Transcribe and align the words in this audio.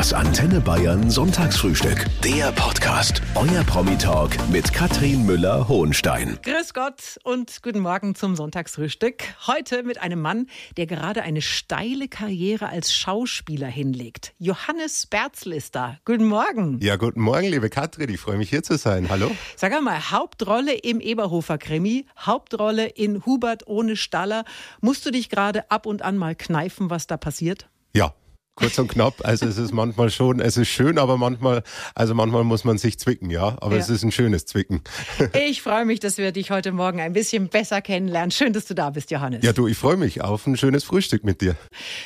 Das 0.00 0.14
Antenne 0.14 0.62
Bayern 0.62 1.10
Sonntagsfrühstück. 1.10 2.06
Der 2.24 2.52
Podcast. 2.52 3.20
Euer 3.34 3.62
Promi-Talk 3.64 4.30
mit 4.48 4.72
Katrin 4.72 5.26
Müller-Hohenstein. 5.26 6.38
Grüß 6.42 6.72
Gott 6.72 7.18
und 7.22 7.62
guten 7.62 7.80
Morgen 7.80 8.14
zum 8.14 8.34
Sonntagsfrühstück. 8.34 9.24
Heute 9.46 9.82
mit 9.82 10.00
einem 10.00 10.22
Mann, 10.22 10.46
der 10.78 10.86
gerade 10.86 11.20
eine 11.20 11.42
steile 11.42 12.08
Karriere 12.08 12.70
als 12.70 12.94
Schauspieler 12.94 13.66
hinlegt. 13.66 14.32
Johannes 14.38 15.06
Berzl 15.06 15.52
ist 15.52 15.74
da. 15.74 15.98
Guten 16.06 16.24
Morgen. 16.24 16.80
Ja, 16.80 16.96
guten 16.96 17.20
Morgen, 17.20 17.48
liebe 17.48 17.68
Katrin. 17.68 18.08
Ich 18.08 18.20
freue 18.20 18.38
mich 18.38 18.48
hier 18.48 18.62
zu 18.62 18.78
sein. 18.78 19.10
Hallo. 19.10 19.30
Sag 19.56 19.74
einmal, 19.74 20.10
Hauptrolle 20.10 20.72
im 20.76 21.00
Eberhofer 21.00 21.58
Krimi, 21.58 22.06
Hauptrolle 22.18 22.86
in 22.86 23.26
Hubert 23.26 23.66
ohne 23.66 23.96
Staller. 23.96 24.46
Musst 24.80 25.04
du 25.04 25.10
dich 25.10 25.28
gerade 25.28 25.70
ab 25.70 25.84
und 25.84 26.00
an 26.00 26.16
mal 26.16 26.34
kneifen, 26.34 26.88
was 26.88 27.06
da 27.06 27.18
passiert? 27.18 27.68
Ja, 27.92 28.14
kurz 28.60 28.78
und 28.78 28.88
knapp. 28.88 29.24
Also 29.24 29.46
es 29.46 29.58
ist 29.58 29.72
manchmal 29.72 30.10
schon, 30.10 30.40
es 30.40 30.56
ist 30.56 30.68
schön, 30.68 30.98
aber 30.98 31.16
manchmal, 31.16 31.62
also 31.94 32.14
manchmal 32.14 32.44
muss 32.44 32.64
man 32.64 32.78
sich 32.78 32.98
zwicken, 32.98 33.30
ja. 33.30 33.56
Aber 33.60 33.74
ja. 33.74 33.80
es 33.80 33.88
ist 33.88 34.04
ein 34.04 34.12
schönes 34.12 34.46
Zwicken. 34.46 34.82
Ich 35.32 35.62
freue 35.62 35.84
mich, 35.84 36.00
dass 36.00 36.18
wir 36.18 36.32
dich 36.32 36.50
heute 36.50 36.70
Morgen 36.72 37.00
ein 37.00 37.12
bisschen 37.12 37.48
besser 37.48 37.80
kennenlernen. 37.80 38.30
Schön, 38.30 38.52
dass 38.52 38.66
du 38.66 38.74
da 38.74 38.90
bist, 38.90 39.10
Johannes. 39.10 39.44
Ja, 39.44 39.52
du, 39.52 39.66
ich 39.66 39.76
freue 39.76 39.96
mich 39.96 40.22
auf 40.22 40.46
ein 40.46 40.56
schönes 40.56 40.84
Frühstück 40.84 41.24
mit 41.24 41.40
dir. 41.40 41.56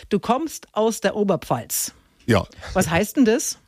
Du 0.08 0.18
kommst 0.18 0.68
aus 0.72 1.00
der 1.00 1.16
Oberpfalz. 1.16 1.92
Ja. 2.26 2.46
Was 2.72 2.88
heißt 2.88 3.16
denn 3.16 3.24
das? 3.24 3.58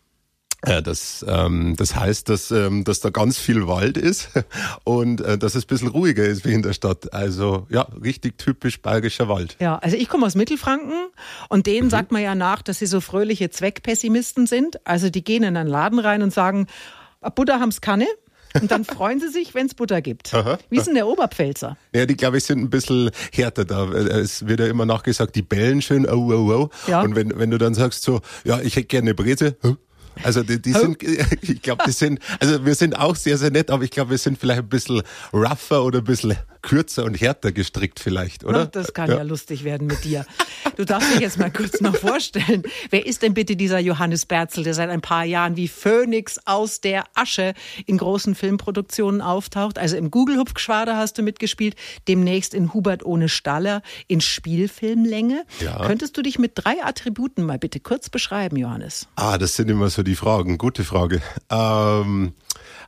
Äh, 0.62 0.83
das, 0.83 1.24
ähm, 1.28 1.77
das 1.77 1.95
heißt, 1.95 2.28
dass, 2.28 2.51
ähm, 2.51 2.84
dass 2.84 3.01
da 3.01 3.10
ganz 3.10 3.38
viel 3.38 3.66
Wald 3.66 3.96
ist 3.96 4.30
und 4.84 5.20
äh, 5.20 5.38
dass 5.38 5.55
es 5.55 5.65
ein 5.65 5.69
bisschen 5.69 5.88
ruhiger 5.88 6.24
ist 6.24 6.45
wie 6.45 6.52
in 6.52 6.62
der 6.62 6.73
Stadt. 6.73 7.12
Also 7.12 7.66
ja, 7.69 7.82
richtig 8.02 8.38
typisch 8.38 8.80
bayerischer 8.80 9.29
Wald. 9.29 9.56
Ja, 9.60 9.77
also 9.77 9.96
ich 9.96 10.09
komme 10.09 10.27
aus 10.27 10.34
Mittelfranken 10.34 11.09
und 11.48 11.66
denen 11.66 11.87
mhm. 11.87 11.91
sagt 11.91 12.12
man 12.12 12.23
ja 12.23 12.34
nach, 12.34 12.62
dass 12.62 12.79
sie 12.79 12.87
so 12.87 13.01
fröhliche 13.01 13.51
Zweckpessimisten 13.51 14.46
sind. 14.46 14.84
Also 14.87 15.10
die 15.10 15.23
gehen 15.23 15.43
in 15.43 15.57
einen 15.57 15.68
Laden 15.68 15.99
rein 15.99 16.23
und 16.23 16.32
sagen, 16.32 16.66
Butter 17.34 17.60
haben's 17.60 17.80
Kanne. 17.80 18.07
Und 18.60 18.71
dann 18.71 18.84
freuen 18.87 19.21
sie 19.21 19.29
sich, 19.29 19.54
wenn 19.54 19.66
es 19.66 19.74
Butter 19.74 20.01
gibt. 20.01 20.32
Aha. 20.32 20.59
Wie 20.71 20.79
ist 20.79 20.87
denn 20.87 20.95
der 20.95 21.07
Oberpfälzer? 21.07 21.77
Ja, 21.95 22.07
die, 22.07 22.16
glaube 22.16 22.38
ich, 22.38 22.45
sind 22.45 22.60
ein 22.60 22.71
bisschen 22.71 23.10
härter 23.32 23.65
da. 23.65 23.90
Es 23.90 24.46
wird 24.46 24.60
ja 24.60 24.66
immer 24.66 24.87
nachgesagt, 24.87 25.34
die 25.34 25.43
bellen 25.43 25.82
schön, 25.82 26.07
oh, 26.09 26.32
oh, 26.32 26.52
oh. 26.52 26.71
Ja. 26.87 27.02
Und 27.02 27.15
wenn, 27.16 27.38
wenn 27.38 27.51
du 27.51 27.59
dann 27.59 27.74
sagst 27.74 28.02
so, 28.02 28.21
ja, 28.45 28.60
ich 28.60 28.77
hätte 28.77 28.87
gerne 28.87 29.10
eine 29.10 29.15
Breze, 29.15 29.57
also 30.22 30.42
die, 30.42 30.60
die 30.60 30.72
sind, 30.72 31.02
ich 31.42 31.62
glaube, 31.62 31.84
die 31.86 31.92
sind, 31.92 32.20
also 32.40 32.64
wir 32.64 32.74
sind 32.74 32.98
auch 32.98 33.16
sehr, 33.16 33.38
sehr 33.38 33.50
nett, 33.50 33.70
aber 33.70 33.84
ich 33.84 33.90
glaube, 33.90 34.10
wir 34.10 34.18
sind 34.18 34.38
vielleicht 34.38 34.60
ein 34.60 34.68
bisschen 34.68 35.02
rougher 35.32 35.84
oder 35.84 35.98
ein 35.98 36.04
bisschen 36.04 36.36
kürzer 36.62 37.04
und 37.04 37.21
härter 37.21 37.52
gestrickt 37.52 38.01
vielleicht, 38.01 38.45
oder? 38.45 38.59
Na, 38.59 38.66
das 38.66 38.93
kann 38.93 39.10
ja. 39.10 39.16
ja. 39.16 39.23
lustig 39.23 39.65
werden 39.65 39.87
mit 39.87 40.04
dir. 40.04 40.26
Du 40.76 40.85
darfst 40.85 41.12
dich 41.12 41.21
jetzt 41.21 41.38
mal 41.38 41.51
kurz 41.51 41.80
noch 41.80 41.96
vorstellen. 41.96 42.62
Wer 42.90 43.07
ist 43.07 43.23
denn 43.23 43.35
bitte 43.35 43.57
dieser 43.57 43.79
Johannes 43.79 44.26
Berzel, 44.26 44.65
der 44.65 44.74
seit 44.74 44.90
ein 44.90 45.01
paar 45.01 45.24
Jahren 45.24 45.57
wie 45.57 45.68
Phönix 45.68 46.38
aus 46.45 46.80
der 46.80 47.04
Asche 47.15 47.54
in 47.87 47.99
großen 47.99 48.34
Filmproduktionen 48.34 49.21
auftaucht? 49.21 49.79
Also 49.79 49.96
im 49.96 50.10
Google-Hupfgeschwader 50.10 50.96
hast 50.96 51.18
du 51.18 51.23
mitgespielt, 51.23 51.77
demnächst 52.09 52.52
in 52.52 52.74
Hubert 52.74 53.04
ohne 53.04 53.29
Staller 53.29 53.82
in 54.07 54.21
Spielfilmlänge. 54.21 55.45
Ja. 55.60 55.87
Könntest 55.87 56.16
du 56.16 56.23
dich 56.23 56.38
mit 56.38 56.52
drei 56.54 56.82
Attributen 56.82 57.45
mal 57.45 57.59
bitte 57.59 57.80
kurz 57.80 58.10
beschreiben, 58.10 58.57
Johannes? 58.57 59.07
Ah, 59.16 59.38
das 59.38 59.57
sind 59.57 59.71
immer 59.71 59.88
so 59.88 60.02
die 60.02 60.16
Fragen. 60.16 60.59
Gute 60.59 60.84
Frage. 60.84 61.23
Ähm, 61.51 62.34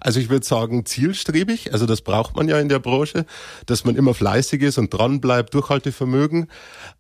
also 0.01 0.21
ich 0.21 0.29
würde 0.29 0.47
sagen, 0.47 0.85
zielstrebig. 0.87 1.73
Also 1.73 1.87
das 1.87 2.03
braucht 2.03 2.37
man 2.37 2.49
ja 2.49 2.59
in 2.59 2.69
der 2.69 2.79
Branche, 2.79 3.27
dass 3.67 3.85
man 3.85 3.97
immer 3.97 4.15
fleißig 4.15 4.63
ist 4.63 4.79
und 4.79 4.91
dran 4.91 5.21
bleibt, 5.21 5.55
Durchhaltevermögen. 5.55 6.49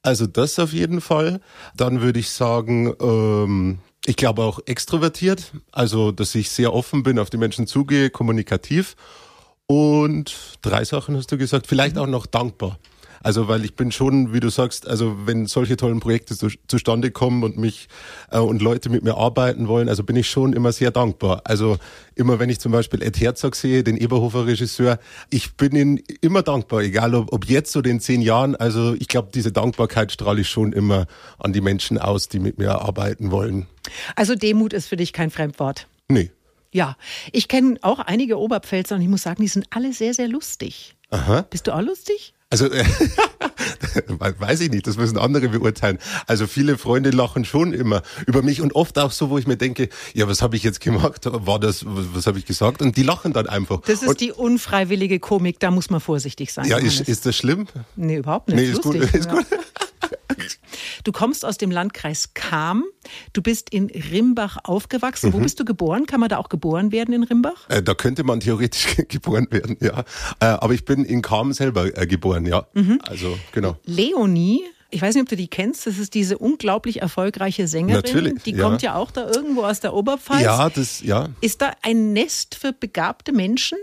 Also 0.02 0.27
das 0.27 0.58
auf 0.58 0.72
jeden 0.72 1.00
Fall. 1.00 1.40
Dann 1.77 2.00
würde 2.00 2.20
ich 2.20 2.30
sagen, 2.30 2.94
ähm, 3.00 3.78
ich 4.06 4.16
glaube 4.16 4.42
auch 4.42 4.60
extrovertiert. 4.66 5.52
Also, 5.72 6.12
dass 6.12 6.34
ich 6.34 6.50
sehr 6.50 6.72
offen 6.72 7.02
bin, 7.02 7.18
auf 7.18 7.30
die 7.30 7.36
Menschen 7.36 7.66
zugehe, 7.66 8.10
kommunikativ. 8.10 8.96
Und 9.67 10.34
drei 10.62 10.84
Sachen 10.84 11.17
hast 11.17 11.30
du 11.30 11.36
gesagt. 11.36 11.67
Vielleicht 11.67 11.96
mhm. 11.96 12.02
auch 12.02 12.06
noch 12.06 12.27
dankbar. 12.27 12.78
Also 13.23 13.48
weil 13.48 13.64
ich 13.64 13.74
bin 13.74 13.92
schon, 13.92 14.33
wie 14.33 14.40
du 14.40 14.48
sagst, 14.48 14.86
also 14.86 15.27
wenn 15.27 15.46
solche 15.46 15.77
tollen 15.77 16.01
Projekte 16.01 16.36
zu, 16.36 16.48
zustande 16.67 17.11
kommen 17.11 17.42
und 17.42 17.56
mich 17.56 17.89
äh, 18.30 18.39
und 18.39 18.62
Leute 18.62 18.90
mit 18.90 19.05
mir 19.05 19.17
arbeiten 19.17 19.68
wollen, 19.68 19.89
also 19.89 20.05
bin 20.05 20.17
ich 20.17 20.29
schon 20.29 20.52
immer 20.52 20.73
sehr 20.73 20.90
dankbar. 20.90 21.42
Also 21.45 21.79
immer 22.14 22.39
wenn 22.39 22.48
ich 22.48 22.61
zum 22.61 22.73
Beispiel 22.73 23.02
Ed 23.02 23.20
Herzog 23.20 23.56
sehe, 23.56 23.83
den 23.83 23.96
Eberhofer 23.96 24.46
Regisseur, 24.46 24.98
ich 25.30 25.55
bin 25.55 25.74
ihm 25.74 26.02
immer 26.20 26.42
dankbar, 26.42 26.80
egal 26.80 27.14
ob, 27.14 27.33
ob 27.33 27.46
jetzt 27.46 27.77
oder 27.77 27.90
in 27.90 28.01
zehn 28.01 28.23
Jahren. 28.23 28.56
Also 28.56 28.95
ich 28.95 29.08
glaube, 29.08 29.29
diese 29.35 29.52
Dankbarkeit 29.52 30.12
strahle 30.12 30.40
ich 30.40 30.48
schon 30.48 30.73
immer 30.73 31.06
an 31.39 31.52
die 31.52 31.61
Menschen 31.61 31.98
aus, 31.98 32.29
die 32.29 32.39
mit 32.39 32.58
mir 32.58 32.80
arbeiten 32.80 33.30
wollen. 33.30 33.67
Also 34.17 34.35
Demut 34.35 34.73
ist 34.73 34.89
für 34.89 34.96
dich 34.96 35.12
kein 35.12 35.30
Fremdwort. 35.30 35.86
Nee. 36.08 36.30
Ja, 36.73 36.96
ich 37.33 37.48
kenne 37.48 37.79
auch 37.83 37.98
einige 37.98 38.39
Oberpfälzer 38.39 38.95
und 38.96 39.00
ich 39.00 39.08
muss 39.08 39.23
sagen, 39.23 39.42
die 39.42 39.48
sind 39.48 39.67
alle 39.70 39.92
sehr, 39.92 40.12
sehr 40.12 40.29
lustig. 40.29 40.95
Aha. 41.11 41.42
Bist 41.42 41.67
du 41.67 41.74
auch 41.74 41.80
lustig? 41.80 42.35
Also 42.51 42.67
äh, 42.73 42.85
weiß 44.19 44.61
ich 44.61 44.70
nicht, 44.70 44.86
das 44.86 44.97
müssen 44.97 45.19
andere 45.19 45.48
beurteilen. 45.48 45.98
Also 46.27 46.47
viele 46.47 46.79
Freunde 46.79 47.11
lachen 47.11 47.45
schon 47.45 47.75
immer 47.75 48.03
über 48.27 48.42
mich 48.42 48.63
und 48.63 48.75
oft 48.75 48.98
auch 48.98 49.13
so, 49.13 49.29
wo 49.29 49.36
ich 49.36 49.47
mir 49.47 49.57
denke, 49.57 49.91
ja, 50.14 50.27
was 50.29 50.41
habe 50.41 50.57
ich 50.57 50.63
jetzt 50.63 50.81
gemacht? 50.81 51.23
War 51.27 51.61
das, 51.61 51.85
was, 51.86 52.07
was 52.14 52.27
habe 52.27 52.39
ich 52.39 52.47
gesagt? 52.47 52.81
Und 52.81 52.97
die 52.97 53.03
lachen 53.03 53.35
dann 53.35 53.48
einfach. 53.48 53.83
Das 53.83 54.03
ist 54.03 54.09
und, 54.09 54.20
die 54.20 54.33
unfreiwillige 54.33 55.20
Komik, 55.20 55.61
da 55.61 55.70
muss 55.70 55.91
man 55.91 56.01
vorsichtig 56.01 56.53
sein. 56.53 56.67
Ja, 56.67 56.79
ist, 56.79 57.01
ist, 57.01 57.27
das 57.27 57.36
schlimm? 57.36 57.67
Nee, 57.97 58.17
überhaupt 58.17 58.48
nicht. 58.48 58.57
Nee, 58.57 58.65
ist, 58.65 58.83
lustig, 58.85 59.03
gut, 59.13 59.15
ist 59.15 59.29
gut. 59.29 59.47
Du 61.05 61.12
kommst 61.12 61.44
aus 61.44 61.58
dem 61.58 61.70
Landkreis 61.70 62.34
Kam. 62.34 62.84
Du 63.33 63.42
bist 63.42 63.70
in 63.70 63.86
Rimbach 63.86 64.58
aufgewachsen. 64.64 65.30
Mhm. 65.30 65.33
Wo 65.34 65.39
bist 65.39 65.58
du 65.61 65.64
geboren? 65.64 66.06
Kann 66.06 66.20
man 66.20 66.28
da 66.28 66.39
auch 66.39 66.48
geboren 66.48 66.92
werden 66.92 67.14
in 67.14 67.22
Rimbach? 67.22 67.68
Äh, 67.68 67.83
da 67.83 67.94
könnte 67.94 68.24
man 68.24 68.40
theoretisch 68.40 68.96
geboren 69.08 69.46
werden, 69.50 69.77
ja. 69.80 70.00
Äh, 70.40 70.46
aber 70.46 70.74
ich 70.74 70.84
bin 70.84 71.05
in 71.05 71.22
Kam 71.22 71.52
selber 71.52 71.96
äh, 71.96 72.06
geboren, 72.06 72.46
ja. 72.46 72.67
Mhm. 72.74 73.00
Also, 73.02 73.38
genau. 73.52 73.77
Leonie 73.84 74.64
ich 74.90 75.02
weiß 75.02 75.14
nicht, 75.14 75.22
ob 75.22 75.28
du 75.28 75.36
die 75.36 75.48
kennst. 75.48 75.86
Das 75.86 75.98
ist 75.98 76.14
diese 76.14 76.38
unglaublich 76.38 77.02
erfolgreiche 77.02 77.68
Sängerin. 77.68 78.02
Natürlich. 78.02 78.42
Die 78.44 78.52
ja. 78.52 78.64
kommt 78.64 78.83
ja 78.83 78.94
auch 78.94 79.11
da 79.11 79.27
irgendwo 79.27 79.64
aus 79.64 79.80
der 79.80 79.92
Oberpfalz. 79.92 80.42
Ja, 80.42 80.70
das, 80.70 81.02
ja. 81.02 81.28
Ist 81.42 81.61
da 81.61 81.72
ein 81.83 82.12
Nest 82.14 82.55
für 82.55 82.72
begabte 82.72 83.33
Menschen? 83.33 83.78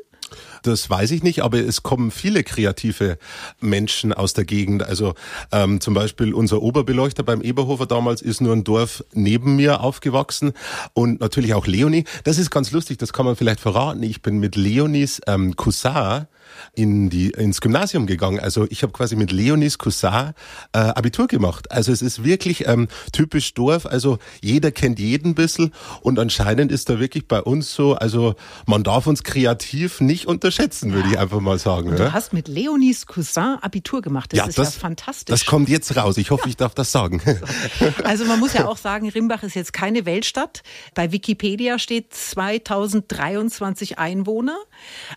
Das 0.64 0.90
weiß 0.90 1.12
ich 1.12 1.24
nicht, 1.24 1.44
aber 1.44 1.60
es 1.60 1.84
kommen 1.84 2.12
viele 2.12 2.44
kreative 2.44 3.18
Menschen 3.60 4.14
aus 4.14 4.34
der 4.34 4.46
Gegend. 4.46 4.84
Also 4.84 5.14
ähm, 5.52 5.82
zum 5.82 5.94
Beispiel 5.94 6.34
unser 6.34 6.62
Oberbeleuchter 6.62 7.24
beim 7.24 7.42
Eberhofer 7.42 7.86
damals 7.86 8.22
ist 8.22 8.42
nur 8.42 8.54
ein 8.54 8.64
Dorf 8.64 9.04
neben 9.14 9.56
mir 9.56 9.82
aufgewachsen 9.82 10.54
und 10.94 11.20
natürlich 11.20 11.54
auch 11.54 11.68
Leonie. 11.68 12.06
Das 12.24 12.38
ist 12.38 12.52
ganz 12.52 12.72
lustig, 12.72 12.98
das 12.98 13.14
kann 13.14 13.26
man 13.26 13.36
vielleicht 13.36 13.60
verraten. 13.60 14.04
Ich 14.04 14.22
bin 14.22 14.40
mit 14.40 14.56
Leonis 14.56 15.22
ähm, 15.28 15.56
Cousin 15.56 16.28
in 16.74 17.10
die, 17.10 17.32
ins 17.32 17.62
Gymnasium 17.62 18.06
gegangen. 18.06 18.40
Also 18.40 18.68
ich 18.70 18.84
habe 18.84 18.94
quasi 18.94 19.16
mit 19.16 19.32
Leonis 19.32 19.78
Cousin 19.78 20.34
äh, 20.74 20.78
Abitur 20.78 21.28
gemacht. 21.28 21.72
Also 21.72 21.92
es 21.92 22.02
ist 22.02 22.24
wirklich 22.24 22.68
ähm, 22.68 22.88
typisch 23.12 23.54
Dorf. 23.54 23.86
Also 23.86 24.20
jeder 24.42 24.72
kennt 24.72 25.00
jeden 25.00 25.36
bisschen 25.36 25.74
und 26.02 26.20
anscheinend 26.20 26.72
ist 26.72 26.90
da 26.90 27.00
wirklich 27.00 27.28
bei 27.28 27.42
uns 27.42 27.74
so, 27.74 27.94
also 27.96 28.36
man 28.66 28.84
darf 28.84 29.08
uns 29.08 29.24
kreativ 29.24 30.02
nicht 30.02 30.28
unterschätzen, 30.28 30.94
würde 30.94 31.10
ich 31.10 31.20
einfach 31.20 31.40
mal 31.40 31.60
sagen. 31.60 31.90
Und 31.90 32.00
du 32.00 32.04
ja? 32.04 32.14
hast 32.14 32.34
mit 32.34 32.48
Leonis 32.48 33.06
Cousin 33.06 33.58
Abitur 33.62 34.02
gemacht. 34.02 34.32
Das 34.34 34.38
ja, 34.38 34.46
ist 34.46 34.58
das, 34.58 34.76
ja 34.76 34.82
fantastisch. 34.82 35.26
Das 35.32 35.46
kommt 35.46 35.70
jetzt 35.70 35.96
raus. 35.96 36.18
Ich 36.18 36.32
hoffe, 36.32 36.44
ja. 36.46 36.50
ich 36.50 36.58
darf 36.58 36.74
das 36.74 36.92
sagen. 36.92 37.22
Also 38.04 38.26
man 38.26 38.40
muss 38.40 38.54
ja 38.54 38.68
auch 38.68 38.78
sagen, 38.78 39.10
Rimbach 39.10 39.44
ist 39.44 39.56
jetzt 39.56 39.74
keine 39.74 40.06
Weltstadt. 40.06 40.64
Bei 40.94 41.12
Wikipedia 41.12 41.80
steht 41.80 42.14
2023 42.14 44.00
Einwohner. 44.00 44.58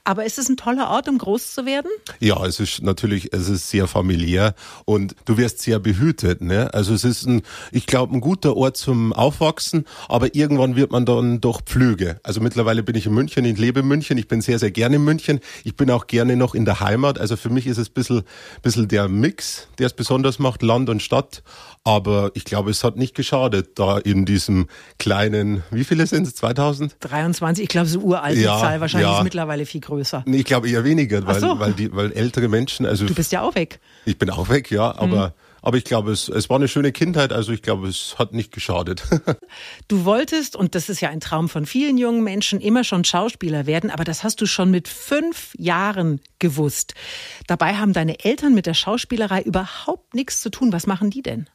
Aber 0.04 0.24
es 0.24 0.38
ist 0.38 0.48
ein 0.48 0.56
toller 0.56 0.90
Ort, 0.90 1.08
um 1.08 1.18
groß 1.28 1.54
zu 1.54 1.66
werden? 1.66 1.90
Ja, 2.20 2.42
es 2.46 2.58
ist 2.58 2.82
natürlich, 2.82 3.34
es 3.34 3.50
ist 3.50 3.68
sehr 3.68 3.86
familiär 3.86 4.54
und 4.86 5.14
du 5.26 5.36
wirst 5.36 5.60
sehr 5.60 5.78
behütet. 5.78 6.40
Ne? 6.40 6.72
Also 6.72 6.94
es 6.94 7.04
ist 7.04 7.26
ein, 7.26 7.42
ich 7.70 7.86
glaube, 7.86 8.16
ein 8.16 8.20
guter 8.20 8.56
Ort 8.56 8.78
zum 8.78 9.12
Aufwachsen, 9.12 9.84
aber 10.08 10.34
irgendwann 10.34 10.74
wird 10.74 10.90
man 10.90 11.04
dann 11.04 11.42
doch 11.42 11.60
pflüge. 11.60 12.18
Also 12.22 12.40
mittlerweile 12.40 12.82
bin 12.82 12.96
ich 12.96 13.04
in 13.04 13.12
München, 13.12 13.44
ich 13.44 13.58
lebe 13.58 13.80
in 13.80 13.88
München, 13.88 14.16
ich 14.16 14.26
bin 14.26 14.40
sehr, 14.40 14.58
sehr 14.58 14.70
gerne 14.70 14.96
in 14.96 15.04
München. 15.04 15.40
Ich 15.64 15.76
bin 15.76 15.90
auch 15.90 16.06
gerne 16.06 16.34
noch 16.34 16.54
in 16.54 16.64
der 16.64 16.80
Heimat. 16.80 17.18
Also 17.18 17.36
für 17.36 17.50
mich 17.50 17.66
ist 17.66 17.76
es 17.76 17.90
ein 17.90 17.94
bisschen, 17.94 18.22
bisschen 18.62 18.88
der 18.88 19.08
Mix, 19.08 19.68
der 19.78 19.88
es 19.88 19.92
besonders 19.92 20.38
macht, 20.38 20.62
Land 20.62 20.88
und 20.88 21.02
Stadt. 21.02 21.42
Aber 21.88 22.30
ich 22.34 22.44
glaube, 22.44 22.70
es 22.70 22.84
hat 22.84 22.96
nicht 22.96 23.14
geschadet, 23.14 23.78
da 23.78 23.96
in 23.96 24.26
diesem 24.26 24.68
kleinen, 24.98 25.62
wie 25.70 25.84
viele 25.84 26.06
sind 26.06 26.26
es? 26.26 26.34
2000? 26.34 26.96
23, 27.00 27.62
ich 27.62 27.68
glaube, 27.70 27.88
so 27.88 28.00
uralte 28.00 28.38
ja, 28.38 28.58
Zahl. 28.58 28.80
Wahrscheinlich 28.82 29.08
ja. 29.08 29.16
ist 29.16 29.24
mittlerweile 29.24 29.64
viel 29.64 29.80
größer. 29.80 30.22
Ich 30.26 30.44
glaube 30.44 30.68
eher 30.68 30.84
weniger, 30.84 31.07
weil, 31.10 31.40
so. 31.40 31.58
weil, 31.58 31.72
die, 31.72 31.94
weil 31.94 32.12
ältere 32.12 32.48
Menschen, 32.48 32.86
also. 32.86 33.06
Du 33.06 33.14
bist 33.14 33.32
ja 33.32 33.42
auch 33.42 33.54
weg. 33.54 33.80
Ich 34.04 34.18
bin 34.18 34.30
auch 34.30 34.48
weg, 34.48 34.70
ja, 34.70 34.96
aber. 34.96 35.28
Mhm. 35.28 35.32
Aber 35.60 35.76
ich 35.76 35.84
glaube, 35.84 36.12
es, 36.12 36.28
es 36.28 36.48
war 36.48 36.56
eine 36.56 36.68
schöne 36.68 36.92
Kindheit, 36.92 37.32
also 37.32 37.52
ich 37.52 37.62
glaube, 37.62 37.88
es 37.88 38.14
hat 38.16 38.32
nicht 38.32 38.52
geschadet. 38.52 39.02
du 39.88 40.04
wolltest, 40.04 40.54
und 40.54 40.74
das 40.74 40.88
ist 40.88 41.00
ja 41.00 41.10
ein 41.10 41.20
Traum 41.20 41.48
von 41.48 41.66
vielen 41.66 41.98
jungen 41.98 42.22
Menschen, 42.22 42.60
immer 42.60 42.84
schon 42.84 43.04
Schauspieler 43.04 43.66
werden, 43.66 43.90
aber 43.90 44.04
das 44.04 44.22
hast 44.22 44.40
du 44.40 44.46
schon 44.46 44.70
mit 44.70 44.86
fünf 44.86 45.52
Jahren 45.58 46.20
gewusst. 46.38 46.94
Dabei 47.48 47.74
haben 47.74 47.92
deine 47.92 48.24
Eltern 48.24 48.54
mit 48.54 48.66
der 48.66 48.74
Schauspielerei 48.74 49.42
überhaupt 49.42 50.14
nichts 50.14 50.40
zu 50.40 50.50
tun. 50.50 50.72
Was 50.72 50.86
machen 50.86 51.10
die 51.10 51.22
denn? 51.22 51.48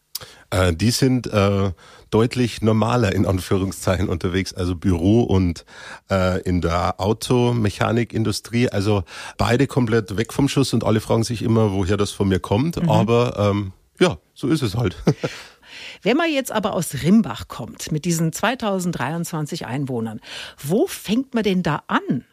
Äh, 0.50 0.74
die 0.74 0.92
sind 0.92 1.27
äh, 1.27 1.71
deutlich 2.10 2.62
normaler 2.62 3.13
in 3.13 3.25
Anführungszeichen 3.25 4.07
unterwegs, 4.07 4.54
also 4.54 4.75
Büro 4.75 5.24
und 5.24 5.65
äh, 6.12 6.42
in 6.42 6.62
der 6.62 7.00
Automechanikindustrie. 7.00 8.69
Also 8.69 9.04
beide 9.38 9.68
komplett 9.68 10.15
weg 10.15 10.31
vom 10.31 10.48
Schuss 10.48 10.74
und 10.74 10.83
alle 10.83 11.01
fragen 11.01 11.24
sich 11.24 11.42
immer, 11.42 11.71
woher 11.71 11.98
das 11.98 12.12
von 12.12 12.27
mir 12.27 12.39
kommt. 12.39 12.81
Mhm. 12.81 12.89
Aber 12.89 13.36
ähm, 13.38 13.74
ja, 14.00 14.18
so 14.33 14.48
ist 14.48 14.62
es 14.62 14.75
halt. 14.75 14.95
Wenn 16.04 16.18
man 16.18 16.31
jetzt 16.31 16.51
aber 16.51 16.74
aus 16.74 17.01
Rimbach 17.01 17.48
kommt, 17.48 17.92
mit 17.92 18.06
diesen 18.06 18.31
2023 18.31 19.65
Einwohnern, 19.65 20.19
wo 20.62 20.86
fängt 20.86 21.33
man 21.33 21.44
denn 21.44 21.63
da 21.63 21.83
an? 21.88 22.25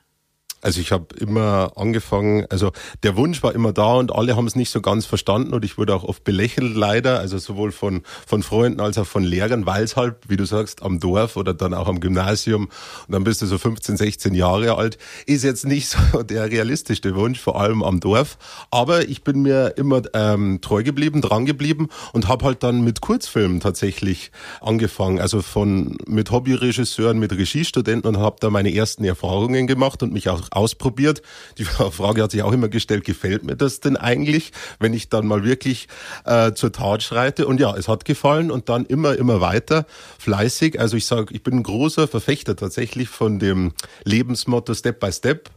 Also 0.63 0.81
ich 0.81 0.93
habe 0.93 1.15
immer 1.17 1.73
angefangen, 1.77 2.45
also 2.51 2.73
der 3.03 3.17
Wunsch 3.17 3.43
war 3.43 3.55
immer 3.55 3.73
da 3.73 3.95
und 3.95 4.15
alle 4.15 4.37
haben 4.37 4.47
es 4.47 4.57
nicht 4.57 4.71
so 4.71 4.83
ganz 4.83 5.07
verstanden 5.07 5.55
und 5.55 5.65
ich 5.65 5.79
wurde 5.79 5.95
auch 5.95 6.05
oft 6.05 6.23
belächelt 6.23 6.75
leider, 6.75 7.19
also 7.19 7.39
sowohl 7.39 7.73
von, 7.73 8.03
von 8.27 8.43
Freunden 8.43 8.81
als 8.81 8.99
auch 8.99 9.07
von 9.07 9.25
Lehrern, 9.25 9.65
weil 9.65 9.85
es 9.85 9.97
halt, 9.97 10.17
wie 10.29 10.37
du 10.37 10.45
sagst, 10.45 10.83
am 10.83 11.01
Dorf 11.01 11.37
oder 11.37 11.55
dann 11.55 11.73
auch 11.73 11.89
am 11.89 12.01
Gymnasium 12.01 12.65
und 12.65 13.13
dann 13.13 13.25
bist 13.25 13.41
du 13.41 13.47
so 13.47 13.57
15, 13.57 13.97
16 13.97 14.35
Jahre 14.35 14.77
alt, 14.77 14.99
ist 15.25 15.45
jetzt 15.45 15.65
nicht 15.65 15.89
so 15.89 16.23
der 16.23 16.51
realistischste 16.51 17.15
Wunsch, 17.15 17.41
vor 17.41 17.59
allem 17.59 17.83
am 17.83 18.01
Dorf. 18.01 18.37
Aber 18.71 19.09
ich 19.09 19.25
bin 19.25 19.41
mir 19.41 19.75
immer 19.77 20.03
ähm, 20.13 20.61
treu 20.61 20.83
geblieben, 20.83 21.23
dran 21.23 21.47
geblieben 21.47 21.89
und 22.13 22.29
habe 22.29 22.45
halt 22.45 22.63
dann 22.63 22.83
mit 22.83 23.01
Kurzfilmen 23.01 23.61
tatsächlich 23.61 24.31
angefangen, 24.61 25.21
also 25.21 25.41
von 25.41 25.97
mit 26.07 26.31
Hobbyregisseuren, 26.31 27.19
mit 27.19 27.33
Regiestudenten 27.33 28.09
und 28.15 28.21
habe 28.21 28.37
da 28.41 28.51
meine 28.51 28.75
ersten 28.75 29.05
Erfahrungen 29.05 29.67
gemacht 29.67 30.03
und 30.03 30.13
mich 30.13 30.29
auch 30.29 30.50
ausprobiert. 30.51 31.23
Die 31.59 31.65
Frage 31.91 32.23
hat 32.23 32.31
sich 32.31 32.43
auch 32.43 32.53
immer 32.53 32.69
gestellt, 32.69 33.05
gefällt 33.05 33.45
mir 33.45 33.57
das 33.57 33.81
denn 33.81 33.97
eigentlich, 33.97 34.53
wenn 34.79 34.95
ich 34.95 35.09
dann 35.09 35.27
mal 35.27 35.45
wirklich 35.45 35.89
äh, 36.25 36.53
zur 36.53 36.73
Tat 36.73 37.03
schreite? 37.03 37.47
Und 37.47 37.61
ja, 37.61 37.75
es 37.77 37.89
hat 37.89 38.05
gefallen 38.05 38.51
und 38.51 38.69
dann 38.69 38.87
immer, 38.87 39.17
immer 39.17 39.41
weiter 39.41 39.87
fleißig. 40.19 40.81
Also 40.81 40.97
ich 40.97 41.07
sage, 41.07 41.35
ich 41.35 41.43
bin 41.43 41.55
ein 41.55 41.63
großer 41.63 42.09
Verfechter 42.09 42.57
tatsächlich 42.57 43.09
von 43.09 43.39
dem 43.39 43.73
Lebensmotto 44.05 44.75
Step 44.75 45.01
by 45.01 45.13
Step. 45.13 45.51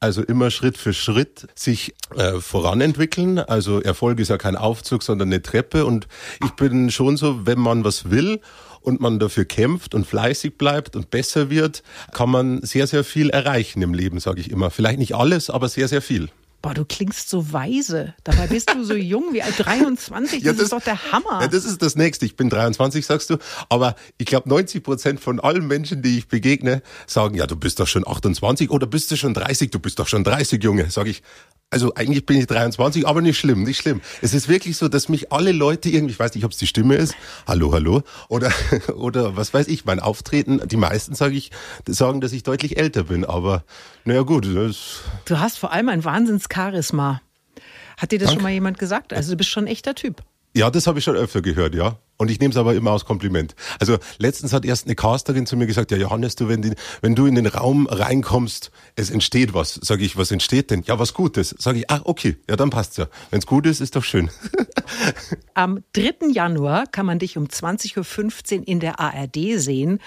Also 0.00 0.22
immer 0.22 0.52
Schritt 0.52 0.78
für 0.78 0.92
Schritt 0.92 1.48
sich 1.56 1.92
äh, 2.14 2.34
voranentwickeln. 2.38 3.40
Also 3.40 3.80
Erfolg 3.80 4.20
ist 4.20 4.28
ja 4.28 4.38
kein 4.38 4.54
Aufzug, 4.54 5.02
sondern 5.02 5.28
eine 5.28 5.42
Treppe. 5.42 5.84
Und 5.84 6.06
ich 6.44 6.52
bin 6.52 6.92
schon 6.92 7.16
so, 7.16 7.46
wenn 7.46 7.58
man 7.58 7.82
was 7.82 8.08
will 8.08 8.40
und 8.88 9.00
man 9.02 9.18
dafür 9.18 9.44
kämpft 9.44 9.94
und 9.94 10.06
fleißig 10.06 10.56
bleibt 10.56 10.96
und 10.96 11.10
besser 11.10 11.50
wird, 11.50 11.82
kann 12.12 12.30
man 12.30 12.62
sehr, 12.62 12.86
sehr 12.86 13.04
viel 13.04 13.28
erreichen 13.28 13.82
im 13.82 13.92
Leben, 13.92 14.18
sage 14.18 14.40
ich 14.40 14.50
immer. 14.50 14.70
Vielleicht 14.70 14.98
nicht 14.98 15.14
alles, 15.14 15.50
aber 15.50 15.68
sehr, 15.68 15.88
sehr 15.88 16.00
viel. 16.00 16.30
Boah, 16.62 16.74
du 16.74 16.84
klingst 16.84 17.28
so 17.28 17.52
weise. 17.52 18.14
Dabei 18.24 18.46
bist 18.48 18.72
du 18.74 18.82
so 18.82 18.94
jung 18.94 19.32
wie 19.32 19.42
alt 19.42 19.54
23. 19.58 20.40
Das, 20.40 20.46
ja, 20.46 20.52
das, 20.52 20.62
ist 20.62 20.72
doch 20.72 20.82
der 20.82 21.12
Hammer. 21.12 21.42
Ja, 21.42 21.48
das 21.48 21.66
ist 21.66 21.82
das 21.82 21.94
Nächste. 21.96 22.24
Ich 22.24 22.34
bin 22.34 22.48
23, 22.48 23.04
sagst 23.04 23.28
du. 23.30 23.36
Aber 23.68 23.94
ich 24.16 24.26
glaube, 24.26 24.48
90 24.48 24.82
Prozent 24.82 25.20
von 25.20 25.38
allen 25.38 25.66
Menschen, 25.66 26.02
die 26.02 26.18
ich 26.18 26.26
begegne, 26.26 26.82
sagen, 27.06 27.36
ja, 27.36 27.46
du 27.46 27.54
bist 27.54 27.78
doch 27.78 27.86
schon 27.86 28.08
28 28.08 28.70
oder 28.70 28.86
bist 28.86 29.10
du 29.10 29.16
schon 29.16 29.34
30? 29.34 29.70
Du 29.70 29.78
bist 29.78 29.98
doch 29.98 30.08
schon 30.08 30.24
30, 30.24 30.64
Junge. 30.64 30.90
Sag 30.90 31.06
ich, 31.06 31.22
also 31.70 31.94
eigentlich 31.94 32.24
bin 32.24 32.38
ich 32.38 32.46
23, 32.46 33.06
aber 33.06 33.20
nicht 33.20 33.38
schlimm, 33.38 33.62
nicht 33.62 33.78
schlimm. 33.78 34.00
Es 34.22 34.32
ist 34.32 34.48
wirklich 34.48 34.76
so, 34.76 34.88
dass 34.88 35.08
mich 35.08 35.32
alle 35.32 35.52
Leute 35.52 35.90
irgendwie, 35.90 36.12
ich 36.12 36.18
weiß 36.18 36.34
nicht, 36.34 36.44
ob 36.44 36.52
es 36.52 36.58
die 36.58 36.66
Stimme 36.66 36.94
ist, 36.94 37.14
hallo, 37.46 37.72
hallo, 37.72 38.02
oder, 38.28 38.50
oder 38.96 39.36
was 39.36 39.52
weiß 39.52 39.68
ich, 39.68 39.84
mein 39.84 40.00
Auftreten, 40.00 40.62
die 40.66 40.76
meisten 40.76 41.14
sage 41.14 41.36
ich, 41.36 41.50
sagen, 41.86 42.20
dass 42.20 42.32
ich 42.32 42.42
deutlich 42.42 42.78
älter 42.78 43.04
bin, 43.04 43.24
aber 43.24 43.64
naja 44.04 44.22
gut. 44.22 44.46
Das 44.46 45.00
du 45.26 45.38
hast 45.38 45.58
vor 45.58 45.72
allem 45.72 45.88
ein 45.88 46.04
Wahnsinnscharisma. 46.04 47.20
Hat 47.98 48.12
dir 48.12 48.18
das 48.18 48.28
Danke. 48.28 48.40
schon 48.40 48.42
mal 48.44 48.52
jemand 48.52 48.78
gesagt? 48.78 49.12
Also 49.12 49.32
du 49.32 49.36
bist 49.36 49.50
schon 49.50 49.64
ein 49.64 49.68
echter 49.68 49.94
Typ. 49.94 50.22
Ja, 50.58 50.72
das 50.72 50.88
habe 50.88 50.98
ich 50.98 51.04
schon 51.04 51.14
öfter 51.14 51.40
gehört, 51.40 51.76
ja. 51.76 52.00
Und 52.16 52.32
ich 52.32 52.40
nehme 52.40 52.50
es 52.50 52.56
aber 52.56 52.74
immer 52.74 52.90
als 52.90 53.04
Kompliment. 53.04 53.54
Also 53.78 53.98
letztens 54.18 54.52
hat 54.52 54.64
erst 54.64 54.86
eine 54.86 54.96
Casterin 54.96 55.46
zu 55.46 55.56
mir 55.56 55.68
gesagt, 55.68 55.92
ja 55.92 55.96
Johannes, 55.96 56.34
du, 56.34 56.48
wenn, 56.48 56.62
die, 56.62 56.72
wenn 57.00 57.14
du 57.14 57.26
in 57.26 57.36
den 57.36 57.46
Raum 57.46 57.86
reinkommst, 57.86 58.72
es 58.96 59.10
entsteht 59.10 59.54
was. 59.54 59.78
Sag 59.80 60.00
ich, 60.00 60.16
was 60.16 60.32
entsteht 60.32 60.72
denn? 60.72 60.82
Ja, 60.82 60.98
was 60.98 61.14
Gutes. 61.14 61.54
Sag 61.60 61.76
ich, 61.76 61.88
ach 61.88 62.00
okay, 62.06 62.38
ja 62.50 62.56
dann 62.56 62.70
passt's 62.70 62.96
ja. 62.96 63.06
Wenn 63.30 63.38
es 63.38 63.46
gut 63.46 63.66
ist, 63.66 63.80
ist 63.80 63.94
doch 63.94 64.02
schön. 64.02 64.30
Am 65.54 65.84
3. 65.92 66.32
Januar 66.32 66.88
kann 66.88 67.06
man 67.06 67.20
dich 67.20 67.38
um 67.38 67.44
20.15 67.44 68.58
Uhr 68.58 68.66
in 68.66 68.80
der 68.80 68.98
ARD 68.98 69.36
sehen. 69.58 70.00